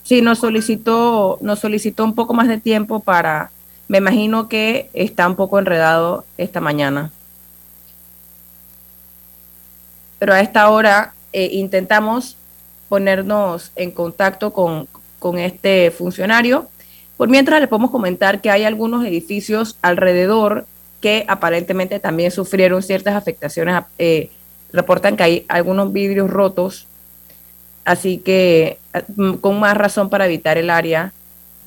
[0.04, 3.52] Sí, nos solicitó, nos solicitó un poco más de tiempo para.
[3.88, 7.12] Me imagino que está un poco enredado esta mañana.
[10.20, 12.38] Pero a esta hora eh, intentamos
[12.90, 14.88] ponernos en contacto con,
[15.40, 16.70] este funcionario.
[17.18, 20.66] Por mientras le podemos comentar que hay algunos edificios alrededor
[21.02, 23.84] que aparentemente también sufrieron ciertas afectaciones.
[23.98, 24.32] Eh,
[24.74, 26.88] reportan que hay algunos vidrios rotos,
[27.86, 28.80] así que
[29.16, 31.14] mm, con más razón para evitar el área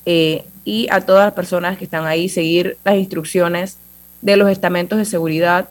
[0.05, 3.79] eh, y a todas las personas que están ahí seguir las instrucciones
[4.21, 5.69] de los estamentos de seguridad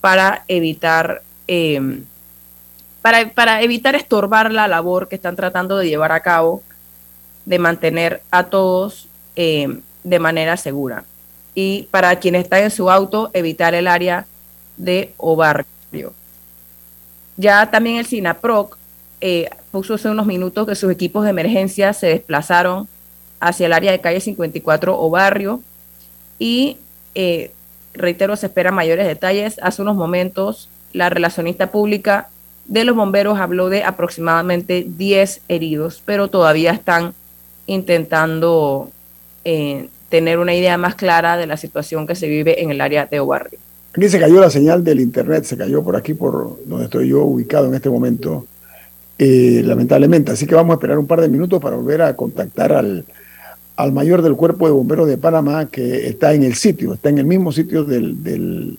[0.00, 2.02] para evitar eh,
[3.34, 6.62] para, evitar estorbar la labor que están tratando de llevar a cabo
[7.44, 11.04] de mantener a todos eh, de manera segura.
[11.54, 14.26] Y para quienes están en su auto, evitar el área
[14.76, 16.12] de o barrio.
[17.36, 18.76] Ya también el SINAPROC
[19.20, 22.88] eh, puso hace unos minutos que sus equipos de emergencia se desplazaron
[23.40, 25.60] hacia el área de calle 54 o barrio
[26.38, 26.78] y
[27.14, 27.52] eh,
[27.94, 29.58] reitero, se esperan mayores detalles.
[29.62, 32.28] Hace unos momentos la relacionista pública
[32.66, 37.14] de los bomberos habló de aproximadamente 10 heridos, pero todavía están
[37.66, 38.90] intentando
[39.44, 43.06] eh, tener una idea más clara de la situación que se vive en el área
[43.06, 43.58] de Obarrio.
[43.96, 47.22] Aquí se cayó la señal del internet, se cayó por aquí, por donde estoy yo
[47.22, 48.46] ubicado en este momento,
[49.18, 50.32] eh, lamentablemente.
[50.32, 53.04] Así que vamos a esperar un par de minutos para volver a contactar al,
[53.76, 57.18] al mayor del cuerpo de bomberos de Panamá que está en el sitio, está en
[57.18, 58.78] el mismo sitio del, del,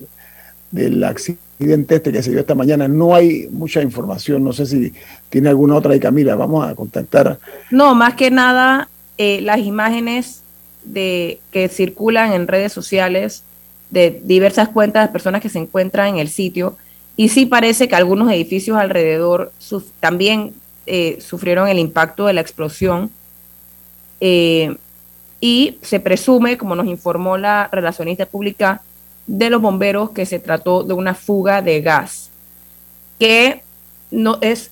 [0.71, 2.87] del accidente este que se dio esta mañana.
[2.87, 4.93] No hay mucha información, no sé si
[5.29, 7.39] tiene alguna otra de Camila, vamos a contactar.
[7.71, 10.41] No, más que nada eh, las imágenes
[10.83, 13.43] de que circulan en redes sociales
[13.89, 16.77] de diversas cuentas de personas que se encuentran en el sitio
[17.15, 19.51] y sí parece que algunos edificios alrededor
[19.99, 20.53] también
[20.85, 23.09] eh, sufrieron el impacto de la explosión
[24.19, 24.75] eh,
[25.39, 28.81] y se presume, como nos informó la relacionista pública,
[29.27, 32.29] de los bomberos que se trató de una fuga de gas,
[33.19, 33.63] que
[34.11, 34.71] no es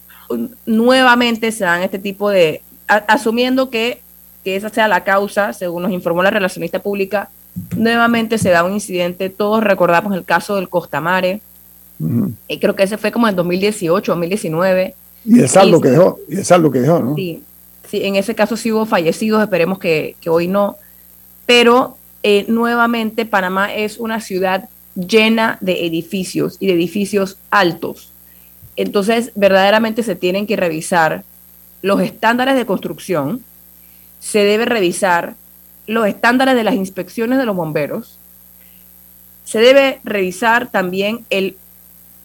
[0.65, 4.01] nuevamente se dan este tipo de, asumiendo que,
[4.45, 7.29] esa sea la causa, según nos informó la relacionista pública,
[7.77, 11.41] nuevamente se da un incidente, todos recordamos el caso del Costamare,
[12.49, 14.95] y creo que ese fue como en 2018, 2019.
[15.23, 17.15] Y el saldo que dejó, y el saldo que dejó, ¿no?
[17.15, 17.41] Sí,
[17.89, 20.75] sí, en ese caso sí hubo fallecidos, esperemos que, que hoy no,
[21.45, 28.11] pero eh, nuevamente Panamá es una ciudad llena de edificios y de edificios altos.
[28.75, 31.23] Entonces, verdaderamente se tienen que revisar
[31.81, 33.43] los estándares de construcción,
[34.19, 35.35] se debe revisar
[35.85, 38.17] los estándares de las inspecciones de los bomberos,
[39.43, 41.57] se debe revisar también el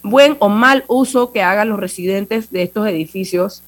[0.01, 3.61] buen o mal uso que hagan los residentes de estos edificios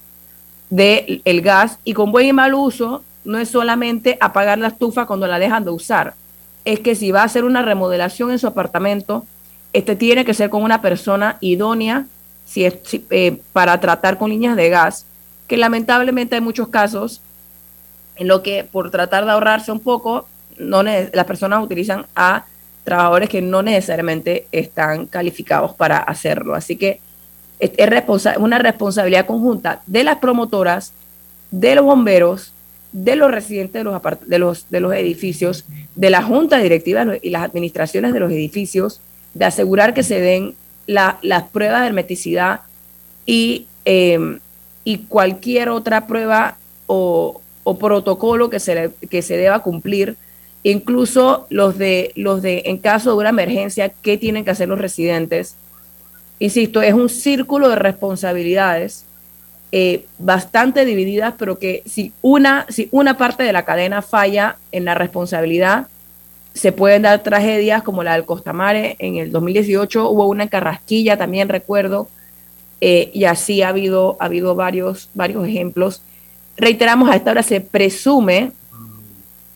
[0.69, 5.05] del el gas y con buen y mal uso no es solamente apagar la estufa
[5.05, 6.15] cuando la dejan de usar,
[6.65, 9.25] es que si va a hacer una remodelación en su apartamento,
[9.73, 12.05] este tiene que ser con una persona idónea
[12.45, 12.75] si es,
[13.09, 15.05] eh, para tratar con líneas de gas,
[15.47, 17.21] que lamentablemente hay muchos casos
[18.17, 20.27] en lo que por tratar de ahorrarse un poco,
[20.57, 22.45] no las personas utilizan a
[22.83, 26.55] trabajadores que no necesariamente están calificados para hacerlo.
[26.55, 26.99] Así que
[27.59, 30.93] es, es una responsabilidad conjunta de las promotoras,
[31.51, 32.53] de los bomberos,
[32.91, 35.65] de los residentes de los, de los, de los edificios,
[35.95, 38.99] de la junta directiva y las administraciones de los edificios,
[39.33, 40.55] de asegurar que se den
[40.87, 42.61] las pruebas de hermeticidad
[43.25, 44.39] y, em,
[44.83, 47.41] y cualquier otra prueba o,
[47.79, 50.17] protocolo que se, que se deba cumplir
[50.63, 54.79] incluso los de, los de, en caso de una emergencia, qué tienen que hacer los
[54.79, 55.55] residentes.
[56.39, 59.05] Insisto, es un círculo de responsabilidades
[59.73, 64.83] eh, bastante divididas, pero que si una, si una parte de la cadena falla en
[64.83, 65.87] la responsabilidad,
[66.53, 71.17] se pueden dar tragedias como la del Costamare en el 2018, hubo una en Carrasquilla
[71.17, 72.09] también recuerdo,
[72.81, 76.01] eh, y así ha habido, ha habido varios, varios ejemplos.
[76.57, 78.51] Reiteramos, a esta hora se presume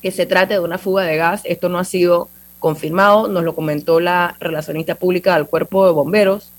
[0.01, 3.53] que se trate de una fuga de gas, esto no ha sido confirmado, nos lo
[3.53, 6.51] comentó la relacionista pública del cuerpo de bomberos,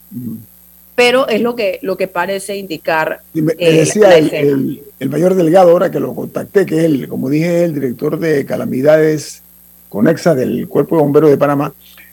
[0.97, 3.21] pero es lo que, lo que parece indicar.
[3.35, 7.65] me, eh, decía el, mayor Delgado, ahora que lo contacté, que es el, como dije,
[7.65, 9.43] el director de calamidades
[9.91, 11.73] conexa del Cuerpo de Bomberos de Panamá,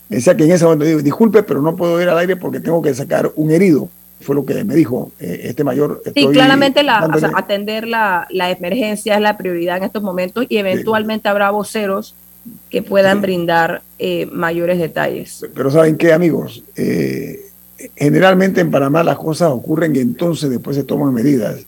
[0.10, 2.82] me decía que en ese momento, disculpe, pero no puedo ir al aire porque tengo
[2.82, 3.90] que sacar un herido.
[4.20, 6.02] Fue lo que me dijo eh, este mayor.
[6.14, 11.28] Sí, claramente la, atender la, la, emergencia es la prioridad en estos momentos y eventualmente
[11.28, 12.16] habrá voceros
[12.70, 15.46] que puedan brindar eh, mayores detalles.
[15.54, 16.64] Pero ¿saben qué, amigos?
[16.76, 17.40] Eh,
[17.96, 21.66] generalmente en Panamá las cosas ocurren y entonces después se toman medidas.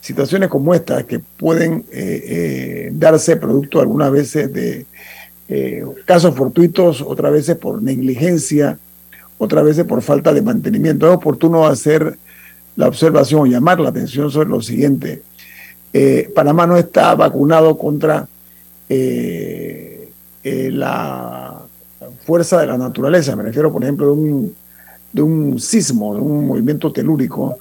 [0.00, 4.86] Situaciones como estas que pueden eh, eh, darse producto algunas veces de
[5.48, 8.78] eh, casos fortuitos, otras veces por negligencia,
[9.38, 11.06] otras veces por falta de mantenimiento.
[11.06, 12.16] Es oportuno hacer
[12.76, 15.22] la observación o llamar la atención sobre lo siguiente.
[16.34, 18.28] Panamá no está vacunado contra
[20.44, 21.62] la
[22.24, 23.34] fuerza de la naturaleza.
[23.34, 24.54] Me refiero, por ejemplo, a un
[25.12, 27.56] de un sismo, de un movimiento telúrico.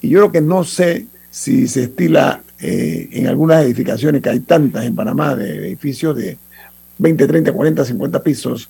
[0.00, 4.40] Y yo creo que no sé si se estila eh, en algunas edificaciones, que hay
[4.40, 6.36] tantas en Panamá, de, edificios de
[6.98, 8.68] 20, 30, 40, 50 pisos,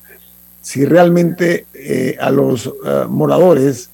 [0.60, 3.90] si realmente eh, a los eh, moradores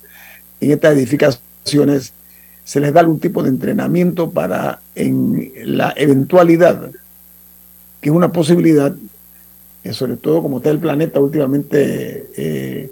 [0.60, 2.12] en estas edificaciones
[2.64, 6.90] se les da algún tipo de entrenamiento para en la eventualidad,
[8.00, 8.94] que es una posibilidad,
[9.92, 12.90] sobre todo como está el planeta últimamente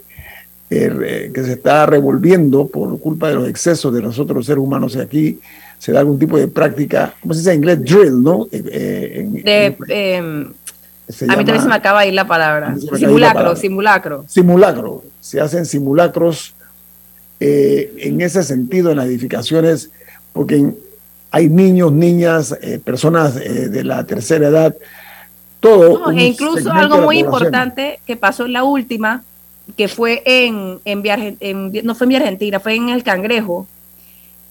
[0.67, 4.95] eh, que se está revolviendo por culpa de los excesos de nosotros seres humanos.
[4.95, 5.39] Y aquí
[5.77, 7.81] se da algún tipo de práctica, ¿cómo se dice en inglés?
[7.83, 8.47] Drill, ¿no?
[8.51, 10.53] Eh, eh, em,
[11.29, 12.75] a mí también se me acaba de ir la palabra.
[12.97, 14.25] Simulacro, simulacro.
[14.27, 15.03] Simulacro.
[15.21, 16.55] Se hacen simulacros
[17.39, 19.91] en ese sentido en las edificaciones,
[20.33, 20.73] porque
[21.29, 24.75] hay niños, niñas, personas de la tercera edad,
[25.59, 26.09] todo.
[26.09, 29.23] e incluso algo muy importante que pasó en la última,
[29.77, 31.03] que fue en, en,
[31.39, 33.67] en, no fue en Argentina, fue en el Cangrejo,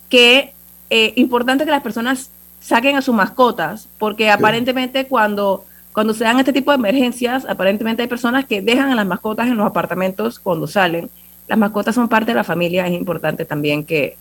[0.08, 0.52] que
[0.90, 6.38] eh, importante que las personas saquen a sus mascotas, porque aparentemente cuando, cuando se dan
[6.38, 10.38] este tipo de emergencias, aparentemente hay personas que dejan a las mascotas en los apartamentos
[10.38, 11.10] cuando salen.
[11.46, 14.16] Las mascotas son parte de la familia, es importante también que,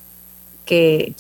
[0.65, 1.15] que,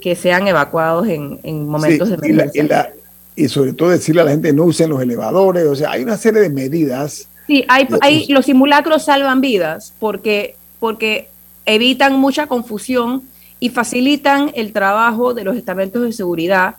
[0.00, 2.92] que sean evacuados en, en momentos de emergencia.
[3.36, 6.16] Y, sobre todo decirle a la gente no usen los elevadores, o sea, hay una
[6.16, 11.28] serie de medidas Sí, hay, hay, los simulacros salvan vidas porque, porque
[11.64, 13.22] evitan mucha confusión
[13.60, 16.76] y facilitan el trabajo de los estamentos de seguridad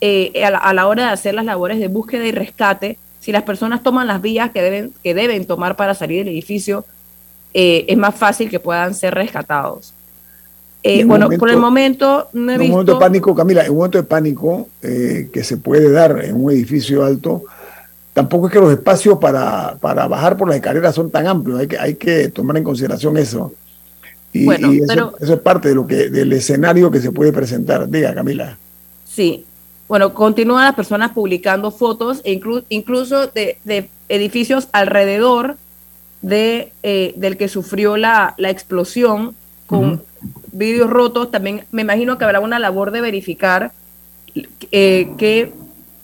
[0.00, 2.98] eh, a, la, hora de hacer las labores de búsqueda y rescate.
[3.20, 6.84] Si las personas toman las vías que deben, que deben tomar para salir del edificio,
[7.52, 9.92] eh, es más fácil que puedan ser rescatados.
[10.84, 13.76] Eh, bueno, por el momento no he en un momento de pánico, Camila, en un
[13.78, 17.42] momento de pánico que se puede dar en un edificio alto,
[18.18, 21.68] tampoco es que los espacios para, para bajar por las escaleras son tan amplios, hay
[21.68, 23.52] que, hay que tomar en consideración eso.
[24.32, 27.88] Y, bueno, eso, es parte de lo que, del escenario que se puede presentar.
[27.88, 28.58] Diga, Camila.
[29.04, 29.44] Sí,
[29.86, 32.40] bueno, continúan las personas publicando fotos e
[32.70, 35.56] incluso de, de, edificios alrededor
[36.20, 39.36] de, eh, del que sufrió la, la explosión
[39.68, 40.02] con
[40.50, 41.30] vidrios rotos.
[41.30, 43.70] También me imagino que habrá una labor de verificar
[44.72, 45.52] eh, que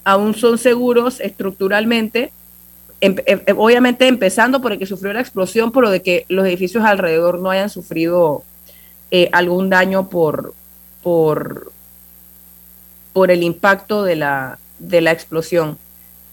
[0.05, 2.31] aún son seguros estructuralmente,
[3.01, 6.85] em, em, obviamente empezando por el que sufrió la explosión, pero de que los edificios
[6.85, 8.45] alrededor no hayan sufrido
[9.11, 10.55] eh, algún daño por,
[11.03, 11.73] por,
[13.13, 15.79] por el impacto de la, de la explosión.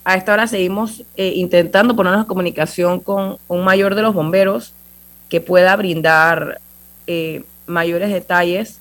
[0.03, 4.73] A esta hora seguimos eh, intentando ponernos en comunicación con un mayor de los bomberos
[5.29, 6.59] que pueda brindar
[7.05, 8.79] eh, mayores detalles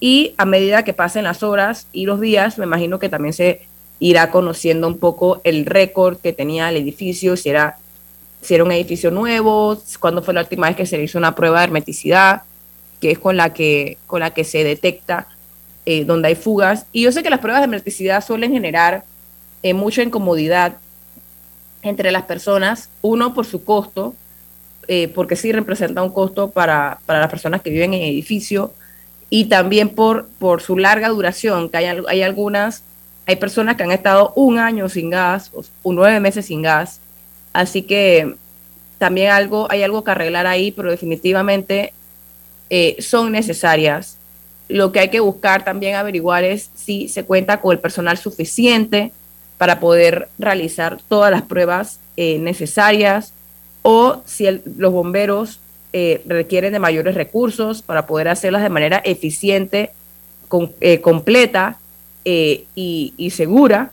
[0.00, 3.67] y a medida que pasen las horas y los días, me imagino que también se
[4.00, 7.78] irá conociendo un poco el récord que tenía el edificio, si era,
[8.40, 11.60] si era un edificio nuevo, cuándo fue la última vez que se hizo una prueba
[11.60, 12.42] de hermeticidad,
[13.00, 15.28] que es con la que, con la que se detecta
[15.86, 16.86] eh, donde hay fugas.
[16.92, 19.04] Y yo sé que las pruebas de hermeticidad suelen generar
[19.62, 20.76] eh, mucha incomodidad
[21.82, 24.14] entre las personas, uno por su costo,
[24.86, 28.72] eh, porque sí representa un costo para, para, las personas que viven en el edificio,
[29.30, 32.82] y también por, por su larga duración, que hay, hay algunas
[33.28, 36.98] Hay personas que han estado un año sin gas o nueve meses sin gas.
[37.52, 38.36] Así que
[38.96, 41.92] también algo, hay algo que arreglar ahí, pero definitivamente
[42.70, 44.16] eh, son necesarias.
[44.70, 49.12] Lo que hay que buscar también averiguar es si se cuenta con el personal suficiente
[49.58, 53.34] para poder realizar todas las pruebas eh, necesarias
[53.82, 55.60] o si los bomberos
[55.92, 59.90] eh, requieren de mayores recursos para poder hacerlas de manera eficiente,
[61.02, 61.76] completa
[62.28, 63.92] y, y segura,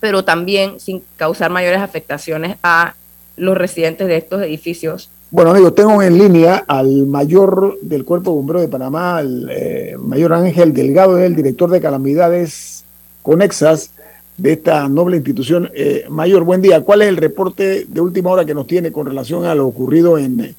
[0.00, 2.94] pero también sin causar mayores afectaciones a
[3.36, 8.36] los residentes de estos edificios bueno, amigos, tengo en línea al mayor del Cuerpo de
[8.36, 12.84] Bomberos de Panamá, el eh, mayor Ángel Delgado, el director de calamidades
[13.22, 13.92] conexas
[14.36, 15.70] de esta noble institución.
[15.74, 16.82] Eh, mayor, buen día.
[16.82, 20.18] ¿Cuál es el reporte de última hora que nos tiene con relación a lo ocurrido
[20.18, 20.54] en eh,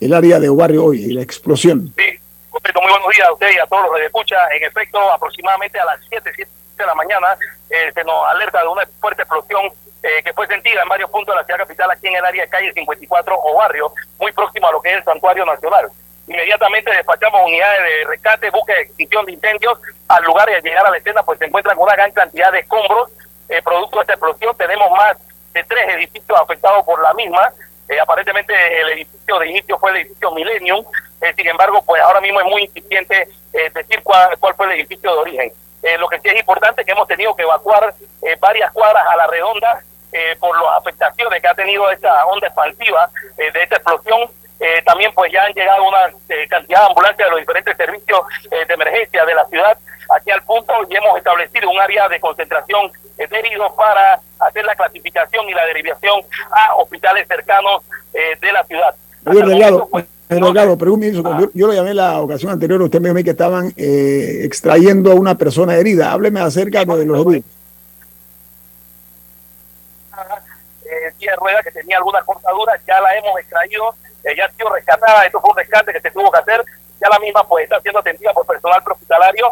[0.00, 1.92] el área de Obarrio hoy y la explosión?
[1.96, 2.18] Sí,
[2.60, 2.80] perfecto.
[2.80, 4.40] Muy buenos días a usted y a todos los que escuchan.
[4.52, 7.36] En efecto, aproximadamente a las 7, 7 de la mañana
[7.68, 9.70] se nos alerta de una fuerte explosión
[10.06, 12.44] eh, que fue sentida en varios puntos de la ciudad capital, aquí en el área
[12.44, 15.90] de calle 54 o barrio, muy próximo a lo que es el Santuario Nacional.
[16.28, 20.86] Inmediatamente despachamos unidades de rescate, búsqueda de extinción de incendios al lugar y al llegar
[20.86, 23.10] a la escena pues se encuentran una gran cantidad de escombros
[23.48, 24.56] eh, producto de esta explosión.
[24.56, 25.16] Tenemos más
[25.52, 27.52] de tres edificios afectados por la misma.
[27.88, 30.84] Eh, aparentemente el edificio de inicio fue el edificio Millennium,
[31.34, 33.28] sin embargo, pues ahora mismo es muy incipiente
[33.74, 35.52] decir cuál, cuál fue el edificio de origen.
[35.98, 37.94] lo que sí es importante es que hemos tenido que evacuar
[38.40, 43.10] varias cuadras a la redonda eh, por las afectaciones que ha tenido esta onda expansiva
[43.36, 44.30] eh, de esta explosión.
[44.58, 46.10] Eh, también pues ya han llegado una
[46.48, 49.78] cantidad de ambulancias de los diferentes servicios de emergencia de la ciudad
[50.16, 54.74] aquí al punto y hemos establecido un área de concentración de heridos para hacer la
[54.74, 57.82] clasificación y la derivación a hospitales cercanos
[58.14, 58.94] de la ciudad.
[60.28, 63.30] Delgado, pues, Delgado, pero yo, yo, lo llamé la ocasión anterior, usted me dijo que
[63.30, 66.12] estaban extrayendo a una persona herida.
[66.12, 67.44] Hábleme acerca de los heridos.
[71.18, 74.68] silla de rueda que tenía algunas cortaduras, ya la hemos extraído, eh, ya ha sido
[74.70, 76.64] rescatada, esto fue un rescate que se tuvo que hacer,
[77.00, 79.46] ya la misma pues está siendo atendida por personal hospitalario.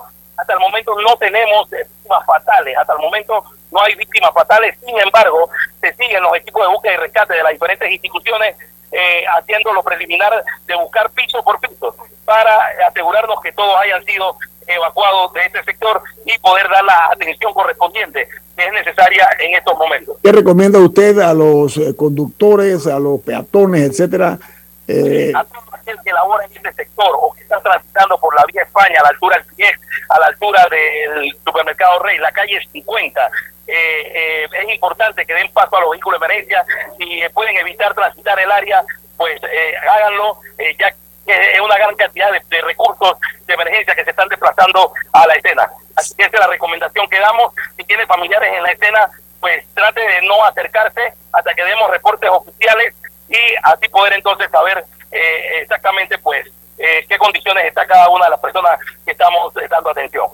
[0.45, 3.43] Hasta el momento no tenemos víctimas fatales, hasta el momento
[3.73, 5.49] no hay víctimas fatales, sin embargo,
[5.81, 8.55] se siguen los equipos de búsqueda y rescate de las diferentes instituciones
[8.93, 14.37] eh, haciendo lo preliminar de buscar piso por piso para asegurarnos que todos hayan sido
[14.67, 19.79] evacuados de este sector y poder dar la atención correspondiente que es necesaria en estos
[19.79, 20.19] momentos.
[20.23, 24.39] ¿Qué recomienda usted a los eh, conductores, a los peatones, etcétera?
[24.87, 25.33] Eh...
[25.35, 28.63] A todo aquel que labora en este sector o que está transitando por la vía
[28.63, 33.31] España a la altura del Pies, a la altura del supermercado Rey, la calle 50,
[33.67, 36.65] eh, eh, es importante que den paso a los vehículos de emergencia.
[36.99, 38.83] Si pueden evitar transitar el área,
[39.17, 39.41] pues
[39.89, 40.41] háganlo,
[40.79, 40.95] ya
[41.27, 45.71] es una gran cantidad de, recursos de emergencia que se están desplazando a la escena.
[45.97, 47.53] Así que esa es la recomendación que damos.
[47.77, 52.31] Si tiene familiares en la escena, pues trate de no acercarse hasta que demos reportes
[52.31, 52.95] oficiales
[53.29, 56.47] y así poder entonces saber eh, exactamente pues
[56.85, 60.29] eh, qué condiciones está cada una de las personas que estamos dando atención.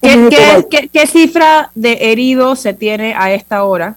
[0.00, 3.96] qué, qué cifra de heridos se tiene a esta hora?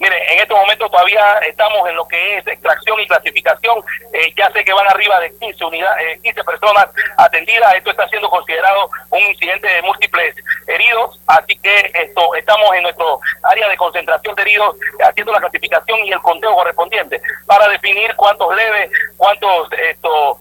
[0.00, 3.84] Mire, en estos momentos todavía estamos en lo que es extracción y clasificación.
[4.14, 6.86] Eh, ya sé que van arriba de 15 unidades, 15 personas
[7.18, 7.74] atendidas.
[7.74, 10.34] Esto está siendo considerado un incidente de múltiples
[10.66, 11.20] heridos.
[11.26, 14.74] Así que esto estamos en nuestro área de concentración de heridos
[15.06, 20.38] haciendo la clasificación y el conteo correspondiente para definir cuántos leves, cuántos esto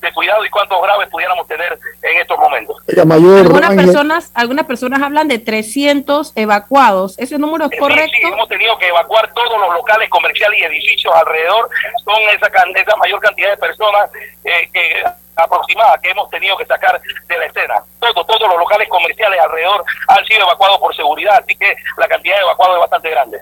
[0.00, 2.76] de, cuidado y cuántos graves pudiéramos tener en estos momentos.
[2.88, 7.18] algunas personas, algunas personas hablan de 300 evacuados.
[7.18, 8.16] ¿Ese número es correcto?
[8.16, 11.68] Sí, hemos tenido que evacuar todos los locales comerciales y edificios alrededor.
[12.04, 14.10] Son esa, esa mayor cantidad de personas
[14.44, 15.04] eh, que
[15.36, 17.74] aproximada que hemos tenido que sacar de la escena.
[18.00, 22.36] Todos, todos los locales comerciales alrededor han sido evacuados por seguridad, así que la cantidad
[22.36, 23.40] de evacuados es bastante grande.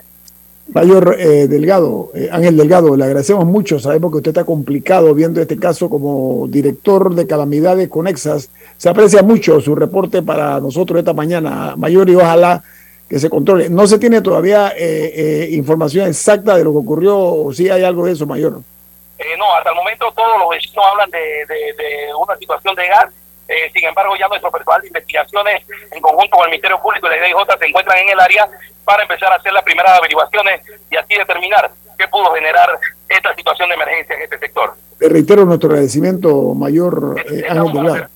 [0.73, 3.79] Mayor eh, Delgado, eh, Ángel Delgado, le agradecemos mucho.
[3.79, 8.49] Sabemos que usted está complicado viendo este caso como director de calamidades conexas.
[8.75, 12.63] Se aprecia mucho su reporte para nosotros esta mañana, Mayor, y ojalá
[13.09, 13.69] que se controle.
[13.69, 18.05] No se tiene todavía eh, información exacta de lo que ocurrió, o si hay algo
[18.05, 18.51] de eso, Mayor.
[18.53, 23.13] no, hasta el momento todos los vecinos hablan de, de una situación de gas
[23.47, 27.09] eh, sin embargo, ya nuestro personal de investigaciones, en conjunto con el Ministerio Público y
[27.09, 28.49] la DIJ, se encuentran en el área
[28.83, 32.77] para empezar a hacer las primeras averiguaciones y así determinar qué pudo generar
[33.07, 34.73] esta situación de emergencia en este sector.
[34.99, 38.07] Le reitero nuestro agradecimiento, mayor eh, Ángel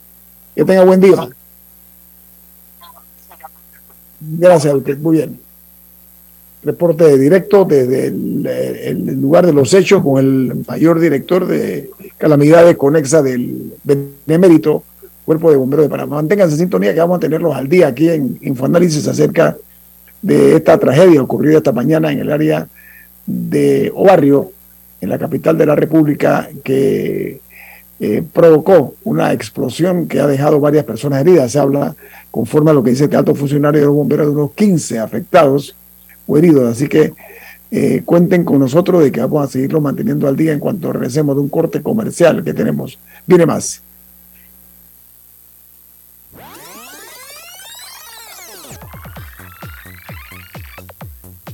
[0.55, 1.29] Que tenga buen día.
[4.19, 4.97] Gracias a usted.
[4.97, 5.39] Muy bien.
[6.63, 12.77] Reporte directo desde el, el, lugar de los hechos con el mayor director de calamidades
[12.77, 14.83] conexa del Benemérito,
[15.25, 16.17] Cuerpo de Bomberos de Panamá.
[16.17, 19.55] Manténganse sintonía que vamos a tenerlos al día aquí en Infoanálisis acerca
[20.21, 22.67] de esta tragedia ocurrida esta mañana en el área
[23.25, 24.51] de Obarrio,
[24.99, 27.39] en la capital de la República, que
[27.99, 31.51] eh, provocó una explosión que ha dejado varias personas heridas.
[31.51, 31.95] Se habla,
[32.29, 35.75] conforme a lo que dice este alto funcionario de los bomberos, de unos 15 afectados
[36.27, 36.71] o heridos.
[36.71, 37.13] Así que
[37.69, 41.35] eh, cuenten con nosotros de que vamos a seguirlo manteniendo al día en cuanto regresemos
[41.35, 42.99] de un corte comercial que tenemos.
[43.25, 43.81] Viene más.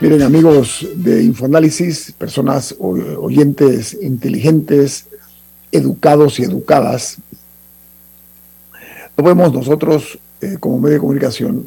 [0.00, 5.06] Miren amigos de Infoanálisis, personas oyentes inteligentes,
[5.72, 7.16] educados y educadas,
[9.16, 11.66] no podemos nosotros eh, como medio de comunicación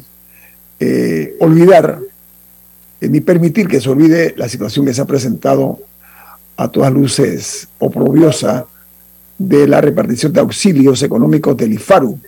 [0.80, 2.00] eh, olvidar
[3.02, 5.80] eh, ni permitir que se olvide la situación que se ha presentado
[6.56, 8.64] a todas luces oprobiosa
[9.36, 12.18] de la repartición de auxilios económicos del IFARU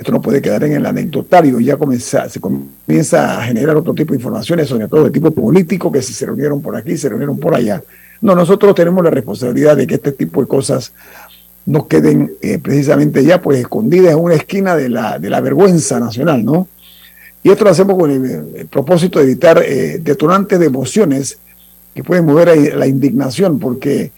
[0.00, 4.14] esto no puede quedar en el anecdotario, ya comienza, se comienza a generar otro tipo
[4.14, 7.38] de informaciones, sobre todo de tipo político, que si se reunieron por aquí, se reunieron
[7.38, 7.82] por allá.
[8.22, 10.94] No, nosotros tenemos la responsabilidad de que este tipo de cosas
[11.66, 16.00] no queden eh, precisamente ya pues escondidas en una esquina de la, de la vergüenza
[16.00, 16.66] nacional, ¿no?
[17.42, 21.38] Y esto lo hacemos con el, propósito de evitar eh, detonantes de emociones
[21.94, 24.12] que pueden mover la indignación, porque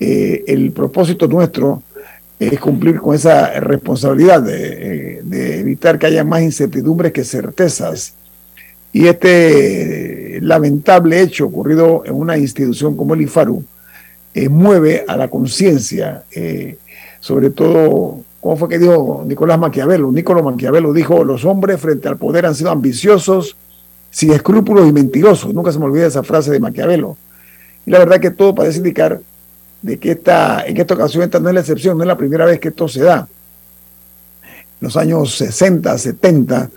[0.00, 1.84] eh, el propósito nuestro
[2.50, 5.20] es cumplir con esa responsabilidad de,
[5.60, 8.14] evitar que haya más incertidumbres que certezas.
[8.92, 13.64] Y este lamentable hecho ocurrido en una institución como el IFARU
[14.34, 16.78] eh, mueve a la conciencia, eh,
[17.20, 20.10] sobre todo, ¿cómo fue que dijo Nicolás Maquiavelo?
[20.10, 23.56] Nicolás Maquiavelo dijo, los hombres frente al poder han sido ambiciosos,
[24.10, 25.54] sin escrúpulos y mentirosos.
[25.54, 27.16] Nunca se me olvida esa frase de Maquiavelo.
[27.86, 29.20] Y la verdad que todo parece indicar
[29.82, 32.46] de que esta, en esta ocasión esta no es la excepción, no es la primera
[32.46, 33.26] vez que esto se da.
[34.42, 36.70] En los años 60, 70,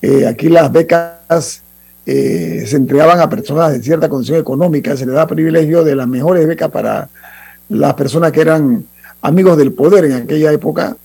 [0.00, 1.62] eh, aquí las becas
[2.06, 6.06] eh, se entregaban a personas de cierta condición económica, se les da privilegio de las
[6.06, 7.08] mejores becas para
[7.68, 8.84] las personas que eran
[9.20, 10.96] amigos del poder en aquella época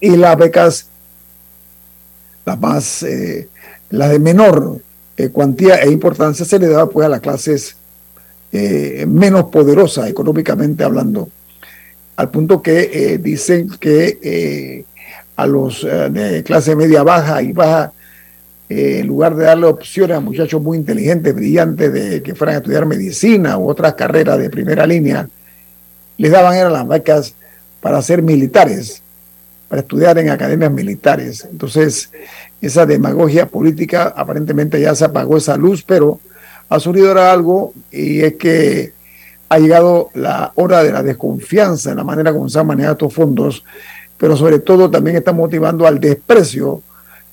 [0.00, 0.86] y las becas
[2.46, 3.48] las más eh,
[3.90, 4.80] las de menor
[5.32, 7.76] cuantía e importancia se le daba pues a las clases
[8.50, 11.28] eh, menos poderosa económicamente hablando,
[12.16, 14.84] al punto que eh, dicen que eh,
[15.36, 17.92] a los de clase media baja y baja,
[18.68, 22.86] en lugar de darle opciones a muchachos muy inteligentes, brillantes, de que fueran a estudiar
[22.86, 25.28] medicina u otras carreras de primera línea,
[26.16, 27.34] les daban eran las becas
[27.80, 29.00] para ser militares,
[29.68, 31.46] para estudiar en academias militares.
[31.50, 32.10] Entonces,
[32.60, 36.18] esa demagogia política aparentemente ya se apagó esa luz, pero
[36.68, 38.92] ha surgido ahora algo y es que
[39.48, 43.14] ha llegado la hora de la desconfianza en la manera como se han manejado estos
[43.14, 43.64] fondos,
[44.18, 46.82] pero sobre todo también está motivando al desprecio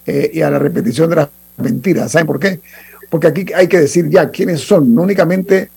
[0.06, 2.12] eh, y a la repetición de las mentiras.
[2.12, 2.62] ¿Saben por qué?
[3.10, 5.70] Porque aquí hay que decir ya quiénes son, no únicamente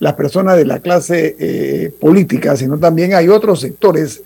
[0.00, 4.22] las personas de la clase eh, política, sino también hay otros sectores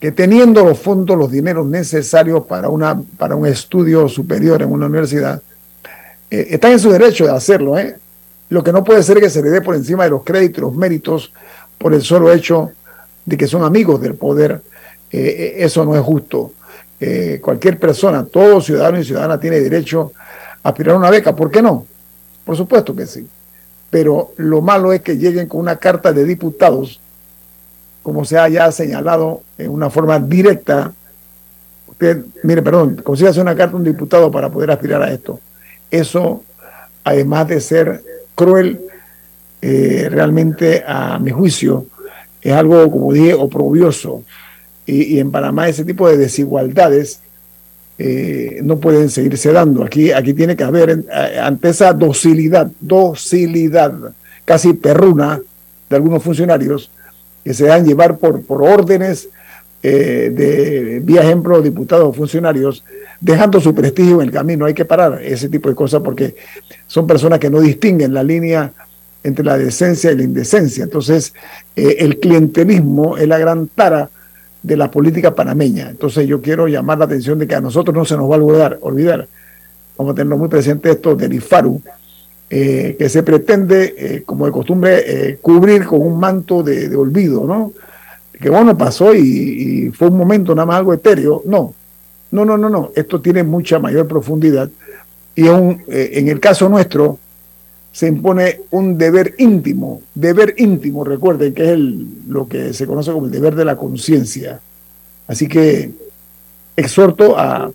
[0.00, 4.86] que teniendo los fondos, los dineros necesarios para, una, para un estudio superior en una
[4.86, 5.42] universidad,
[6.30, 7.78] eh, están en su derecho de hacerlo.
[7.78, 7.96] ¿eh?
[8.50, 10.62] Lo que no puede ser es que se le dé por encima de los créditos,
[10.62, 11.32] los méritos,
[11.76, 12.72] por el solo hecho
[13.24, 14.60] de que son amigos del poder.
[15.10, 16.52] Eh, eso no es justo.
[17.40, 20.12] cualquier persona, todo ciudadano y ciudadana tiene derecho
[20.62, 21.34] a aspirar a una beca.
[21.34, 21.86] ¿Por qué no?
[22.44, 23.26] Por supuesto que sí.
[23.90, 27.00] Pero lo malo es que lleguen con una carta de diputados,
[28.02, 30.92] como se ha ya señalado en una forma directa.
[31.86, 35.40] Usted, mire, perdón, consiga una carta a un diputado para poder aspirar a esto.
[35.90, 36.42] Eso,
[37.04, 38.02] además de ser
[38.34, 38.80] cruel,
[39.60, 41.86] eh, realmente a mi juicio,
[42.42, 44.22] es algo, como dije, oprobioso.
[44.86, 47.20] Y, en Panamá ese tipo de desigualdades
[47.98, 49.84] eh, no pueden seguirse dando.
[49.84, 51.04] Aquí, aquí tiene que haber,
[51.42, 53.92] ante esa docilidad, docilidad
[54.44, 55.40] casi perruna
[55.90, 56.90] de algunos funcionarios
[57.44, 59.28] que se dan llevar por, por órdenes
[59.80, 62.82] eh, de, vía ejemplo, diputados o funcionarios,
[63.20, 64.64] dejando su prestigio en el camino.
[64.64, 66.34] Hay que parar ese tipo de cosas porque
[66.86, 68.72] son personas que no distinguen la línea
[69.22, 70.82] entre la decencia y la indecencia.
[70.82, 71.32] Entonces,
[71.76, 74.10] eh, el clientelismo es la gran tara
[74.62, 75.90] de la política panameña.
[75.90, 78.38] Entonces, yo quiero llamar la atención de que a nosotros no se nos va a
[78.38, 79.28] olvidar, olvidar.
[79.96, 81.80] Vamos a tenerlo muy presente esto del IFARU,
[82.50, 87.72] eh, que se pretende, como de costumbre, cubrir con un manto de olvido, ¿no?
[88.40, 91.42] Que bueno, pasó y, fue un momento nada más algo etéreo.
[91.46, 91.74] No,
[92.30, 92.90] no, no, no, no.
[92.94, 94.70] Esto tiene mucha mayor profundidad
[95.34, 97.18] y eh, en el caso nuestro
[97.92, 101.78] se impone un deber íntimo, deber íntimo, recuerden que es
[102.28, 104.60] lo que se conoce como el deber de la conciencia.
[105.26, 105.90] Así que
[106.76, 107.70] exhorto a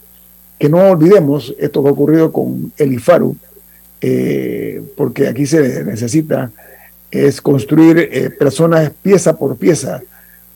[0.58, 3.36] que no olvidemos esto que ha ocurrido con el IFARU,
[4.02, 6.52] eh, porque aquí se necesita
[7.12, 10.02] es construir eh, personas pieza por pieza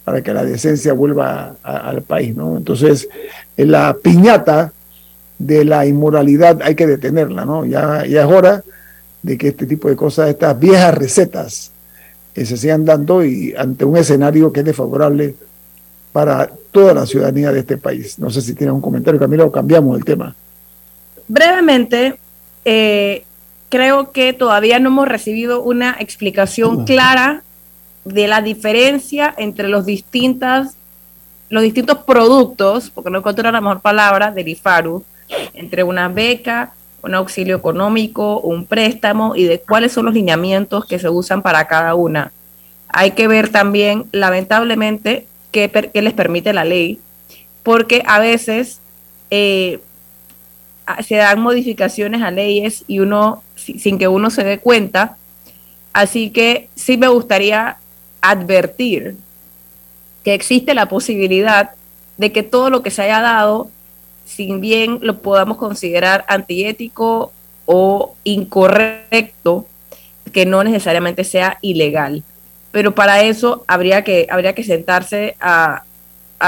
[0.08, 2.56] para que la decencia vuelva al país, ¿no?
[2.56, 3.10] Entonces,
[3.58, 4.72] la piñata
[5.38, 7.66] de la inmoralidad hay que detenerla, ¿no?
[7.66, 8.64] Ya, ya es hora
[9.22, 11.72] de que este tipo de cosas, estas viejas recetas,
[12.34, 15.36] eh, se sigan dando y ante un escenario que es desfavorable
[16.14, 18.18] para toda la ciudadanía de este país.
[18.18, 20.34] No sé si tiene un comentario, Camila, o cambiamos el tema.
[21.28, 22.18] Brevemente,
[22.64, 23.26] eh,
[23.68, 27.44] creo que todavía no hemos recibido una explicación clara
[28.08, 30.78] de la diferencia entre los distintas
[31.50, 35.04] los distintos productos, porque no encuentro la mejor palabra, del IFARU,
[35.54, 41.00] entre una beca, un auxilio económico, un préstamo y de cuáles son los lineamientos que
[41.00, 42.32] se usan para cada una.
[42.90, 47.00] Hay que ver también, lamentablemente, qué, les permite la ley,
[47.64, 48.82] porque a veces
[49.30, 49.80] eh,
[51.06, 55.18] se dan modificaciones a leyes y uno, sin que uno se dé cuenta.
[55.94, 57.78] Así que sí me gustaría
[58.22, 59.16] advertir
[60.24, 61.72] que existe la posibilidad
[62.18, 63.70] de que todo lo que se haya dado,
[64.26, 67.32] sin bien lo podamos considerar antiético
[67.66, 69.66] o incorrecto,
[70.34, 72.24] que no necesariamente sea ilegal.
[72.72, 75.84] Pero para eso habría que, habría que sentarse a,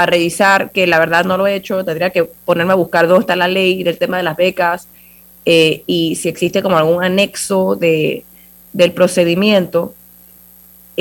[0.06, 3.36] revisar, que la verdad no lo he hecho, tendría que ponerme a buscar dónde está
[3.36, 4.88] la ley del tema de las becas
[5.46, 8.24] eh, y si existe como algún anexo de,
[8.74, 9.96] del procedimiento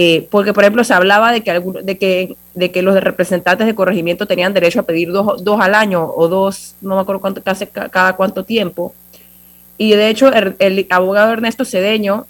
[0.01, 3.75] eh, porque, por ejemplo, se hablaba de que, de, que, de que los representantes de
[3.75, 7.43] corregimiento tenían derecho a pedir dos, dos al año o dos, no me acuerdo cuánto,
[7.43, 8.95] cada, cada cuánto tiempo.
[9.77, 12.27] Y de hecho, el, abogado Ernesto Cedeño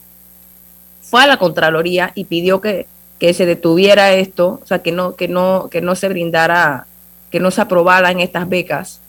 [1.03, 2.87] fue a la Contraloría y pidió que,
[3.19, 6.87] que se detuviera esto, o sea, que no, que no, que no se brindara,
[7.31, 9.03] que no se aprobaran estas becas.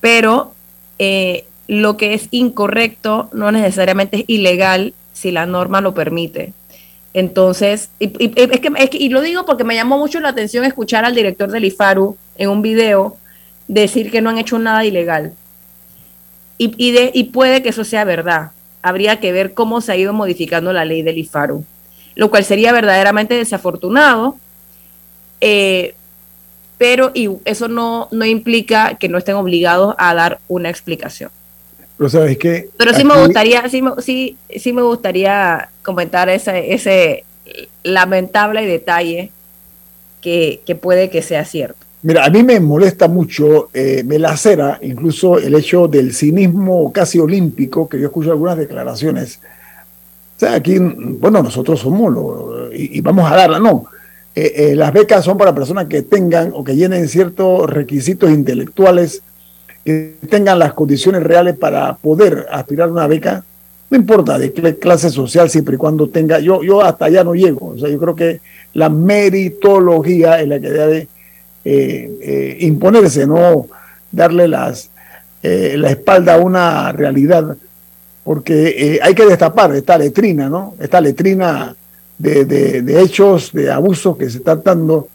[0.00, 0.54] Pero
[0.98, 6.54] eh, lo que es incorrecto no necesariamente es ilegal si la norma lo permite.
[7.14, 11.14] Entonces, y, es que, y lo digo porque me llamó mucho la atención escuchar al
[11.14, 13.16] director del IFARU en un video
[13.68, 15.32] decir que no han hecho nada ilegal.
[16.58, 18.50] Y, y, de, y puede que eso sea verdad.
[18.82, 21.64] Habría que ver cómo se ha ido modificando la ley del IFARU,
[22.16, 24.36] lo cual sería verdaderamente desafortunado,
[25.40, 25.94] eh,
[26.78, 31.30] pero y eso no, no implica que no estén obligados a dar una explicación.
[31.96, 32.68] Pero sabes que.
[32.76, 37.24] Pero sí me gustaría, sí, sí, sí me gustaría comentar ese, ese
[37.82, 39.30] lamentable detalle
[40.20, 41.78] que, puede que sea cierto.
[42.02, 47.18] Mira, a mí me molesta mucho, eh, me lacera incluso el hecho del cinismo casi
[47.18, 49.40] olímpico, que yo escucho algunas declaraciones.
[50.36, 53.86] O sea, aquí, bueno, nosotros somos y, vamos a darla, no.
[54.34, 59.22] Eh, eh, las becas son para personas que tengan o que llenen ciertos requisitos intelectuales
[59.84, 63.44] que tengan las condiciones reales para poder aspirar a una beca,
[63.90, 67.34] no importa de qué clase social, siempre y cuando tenga, yo, yo hasta allá no
[67.34, 68.40] llego, o sea, yo creo que
[68.72, 71.08] la meritología es la que debe
[71.64, 73.66] eh, eh, imponerse, no
[74.10, 74.90] darle las,
[75.42, 77.56] eh, la espalda a una realidad,
[78.24, 80.74] porque hay que destapar esta letrina, ¿no?
[80.80, 81.76] Esta letrina
[82.16, 85.08] de, de, de hechos, de abusos que se están dando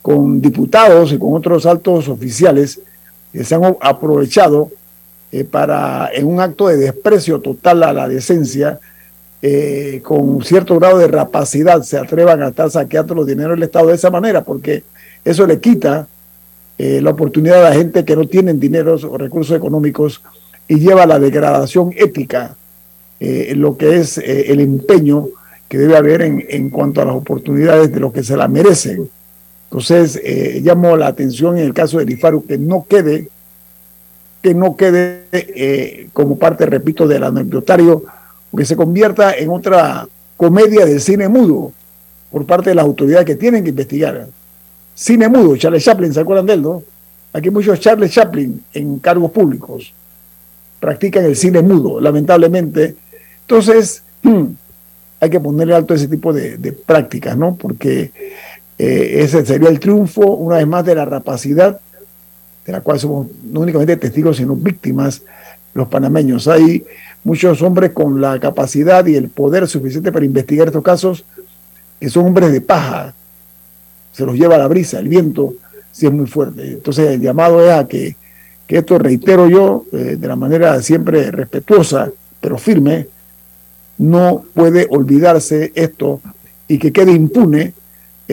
[0.00, 2.80] con diputados y con otros altos oficiales
[3.32, 4.70] se han aprovechado
[5.34, 8.78] eh, para, en un acto de desprecio total a la decencia,
[9.40, 13.88] eh, con cierto grado de rapacidad, se atrevan a estar saqueando los dineros del Estado
[13.88, 14.84] de esa manera, porque
[15.24, 16.06] eso le quita
[16.76, 20.20] eh, la oportunidad a la gente que no tienen dineros o recursos económicos
[20.68, 22.56] y lleva a la degradación ética,
[23.54, 25.28] lo que es el empeño
[25.68, 29.08] que debe haber en, en, cuanto a las oportunidades de los que se la merecen.
[29.72, 33.30] Entonces, eh, llamo la atención en el caso de IFARU que no quede
[34.42, 38.02] que no quede eh, como parte, repito, del anecdotario,
[38.54, 40.06] que se convierta en otra
[40.36, 41.72] comedia del cine mudo
[42.30, 44.26] por parte de las autoridades que tienen que investigar.
[44.94, 46.82] Cine mudo, Charles Chaplin, ¿se acuerdan de él, no?
[47.32, 49.94] Aquí muchos Charles Chaplin en cargos públicos
[50.80, 52.96] practican el cine mudo, lamentablemente.
[53.42, 54.02] Entonces,
[55.22, 57.54] hay que ponerle alto ese tipo de, prácticas, ¿no?
[57.54, 58.10] Porque
[58.78, 61.80] eh, ese sería el triunfo, una vez más, de la rapacidad,
[62.66, 65.22] de la cual somos no únicamente testigos, sino víctimas
[65.74, 66.48] los panameños.
[66.48, 66.84] Hay
[67.24, 71.24] muchos hombres con la capacidad y el poder suficiente para investigar estos casos,
[72.00, 73.14] que son hombres de paja,
[74.12, 75.54] se los lleva la brisa, el viento,
[75.90, 76.72] si es muy fuerte.
[76.72, 78.16] Entonces el llamado es a que,
[78.68, 82.10] esto, reitero yo, eh, de la manera siempre respetuosa,
[82.40, 83.06] pero firme,
[83.98, 86.22] no puede olvidarse esto
[86.68, 87.74] y que quede impune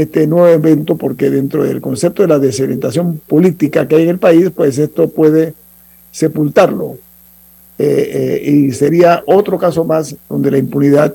[0.01, 4.19] este nuevo evento porque dentro del concepto de la desorientación política que hay en el
[4.19, 5.53] país, pues esto puede
[6.11, 6.97] sepultarlo.
[7.77, 11.13] Eh, eh, y sería otro caso más donde la impunidad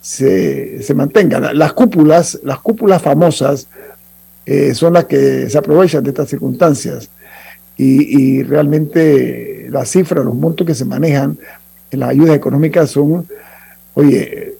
[0.00, 1.52] se, se mantenga.
[1.52, 3.66] Las cúpulas, las cúpulas famosas
[4.44, 7.10] eh, son las que se aprovechan de estas circunstancias
[7.76, 11.38] y, y realmente las cifras, los montos que se manejan
[11.90, 13.26] en las ayudas económicas son
[13.98, 14.54] Oye,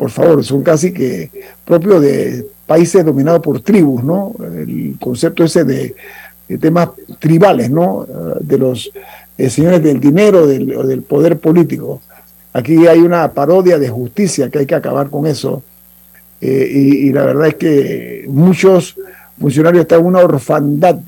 [0.00, 1.30] por favor, son casi que
[1.62, 4.34] propios de países dominados por tribus, ¿no?
[4.40, 5.94] El concepto ese de,
[6.58, 6.88] temas
[7.18, 8.06] tribales, ¿no?
[8.40, 8.90] De los
[9.36, 12.00] eh, señores del dinero del, del poder político.
[12.54, 15.62] Aquí hay una parodia de justicia que hay que acabar con eso.
[16.40, 18.96] Eh, y, la verdad es que muchos
[19.38, 20.98] funcionarios están en una orfandad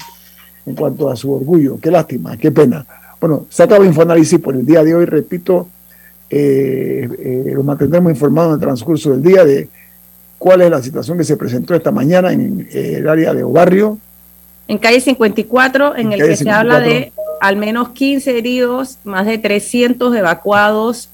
[0.67, 1.79] en cuanto a su orgullo.
[1.81, 2.85] Qué lástima, qué pena.
[3.19, 5.07] Bueno, se acaba Infoanálisis por el día de hoy.
[5.07, 5.69] Repito,
[6.35, 9.69] eh, eh, lo mantendremos informado en el transcurso del día de
[10.39, 13.99] cuál es la situación que se presentó esta mañana en eh, el área de Obarrio.
[14.67, 17.13] En calle 54, en, el que se habla de
[17.43, 21.11] al menos 15 heridos, más de 300 evacuados.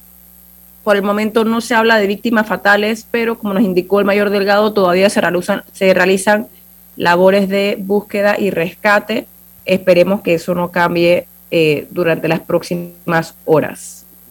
[0.85, 4.29] Por el momento no se habla de víctimas fatales, pero como nos indicó el mayor
[4.29, 6.47] Delgado, todavía se realizan, se realizan
[6.95, 9.27] labores de búsqueda y rescate.
[9.65, 13.98] Esperemos que eso no cambie eh, durante las próximas horas.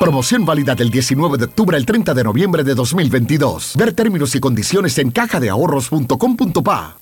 [0.00, 3.74] Promoción válida del 19 de octubre al 30 de noviembre de 2022.
[3.76, 6.96] Ver términos y condiciones en cajadeahorros.com.pa.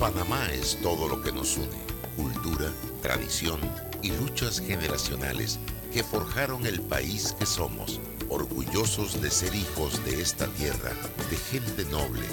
[0.00, 1.68] Panamá es todo lo que nos une.
[2.16, 2.68] Cultura,
[3.00, 3.60] tradición
[4.02, 5.60] y luchas generacionales
[5.92, 8.00] que forjaron el país que somos.
[8.28, 10.90] Orgullosos de ser hijos de esta tierra,
[11.30, 12.26] de gente noble,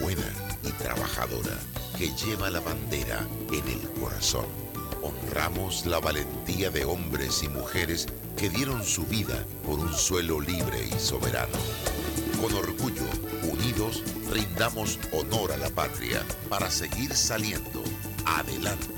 [0.00, 0.30] buena
[0.62, 1.58] y trabajadora,
[1.98, 4.65] que lleva la bandera en el corazón.
[5.02, 8.06] Honramos la valentía de hombres y mujeres
[8.36, 11.56] que dieron su vida por un suelo libre y soberano.
[12.40, 13.04] Con orgullo,
[13.50, 17.82] unidos, rindamos honor a la patria para seguir saliendo
[18.24, 18.94] adelante.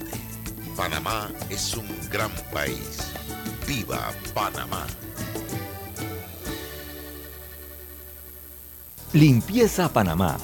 [0.76, 2.98] Panamá es un gran país.
[3.66, 4.86] ¡Viva Panamá!
[9.12, 10.36] Limpieza Panamá,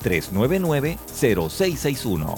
[0.04, 2.36] 399-0661.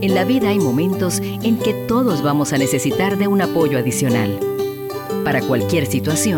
[0.00, 4.57] En la vida hay momentos en que todos vamos a necesitar de un apoyo adicional.
[5.28, 6.36] Para cualquier situación,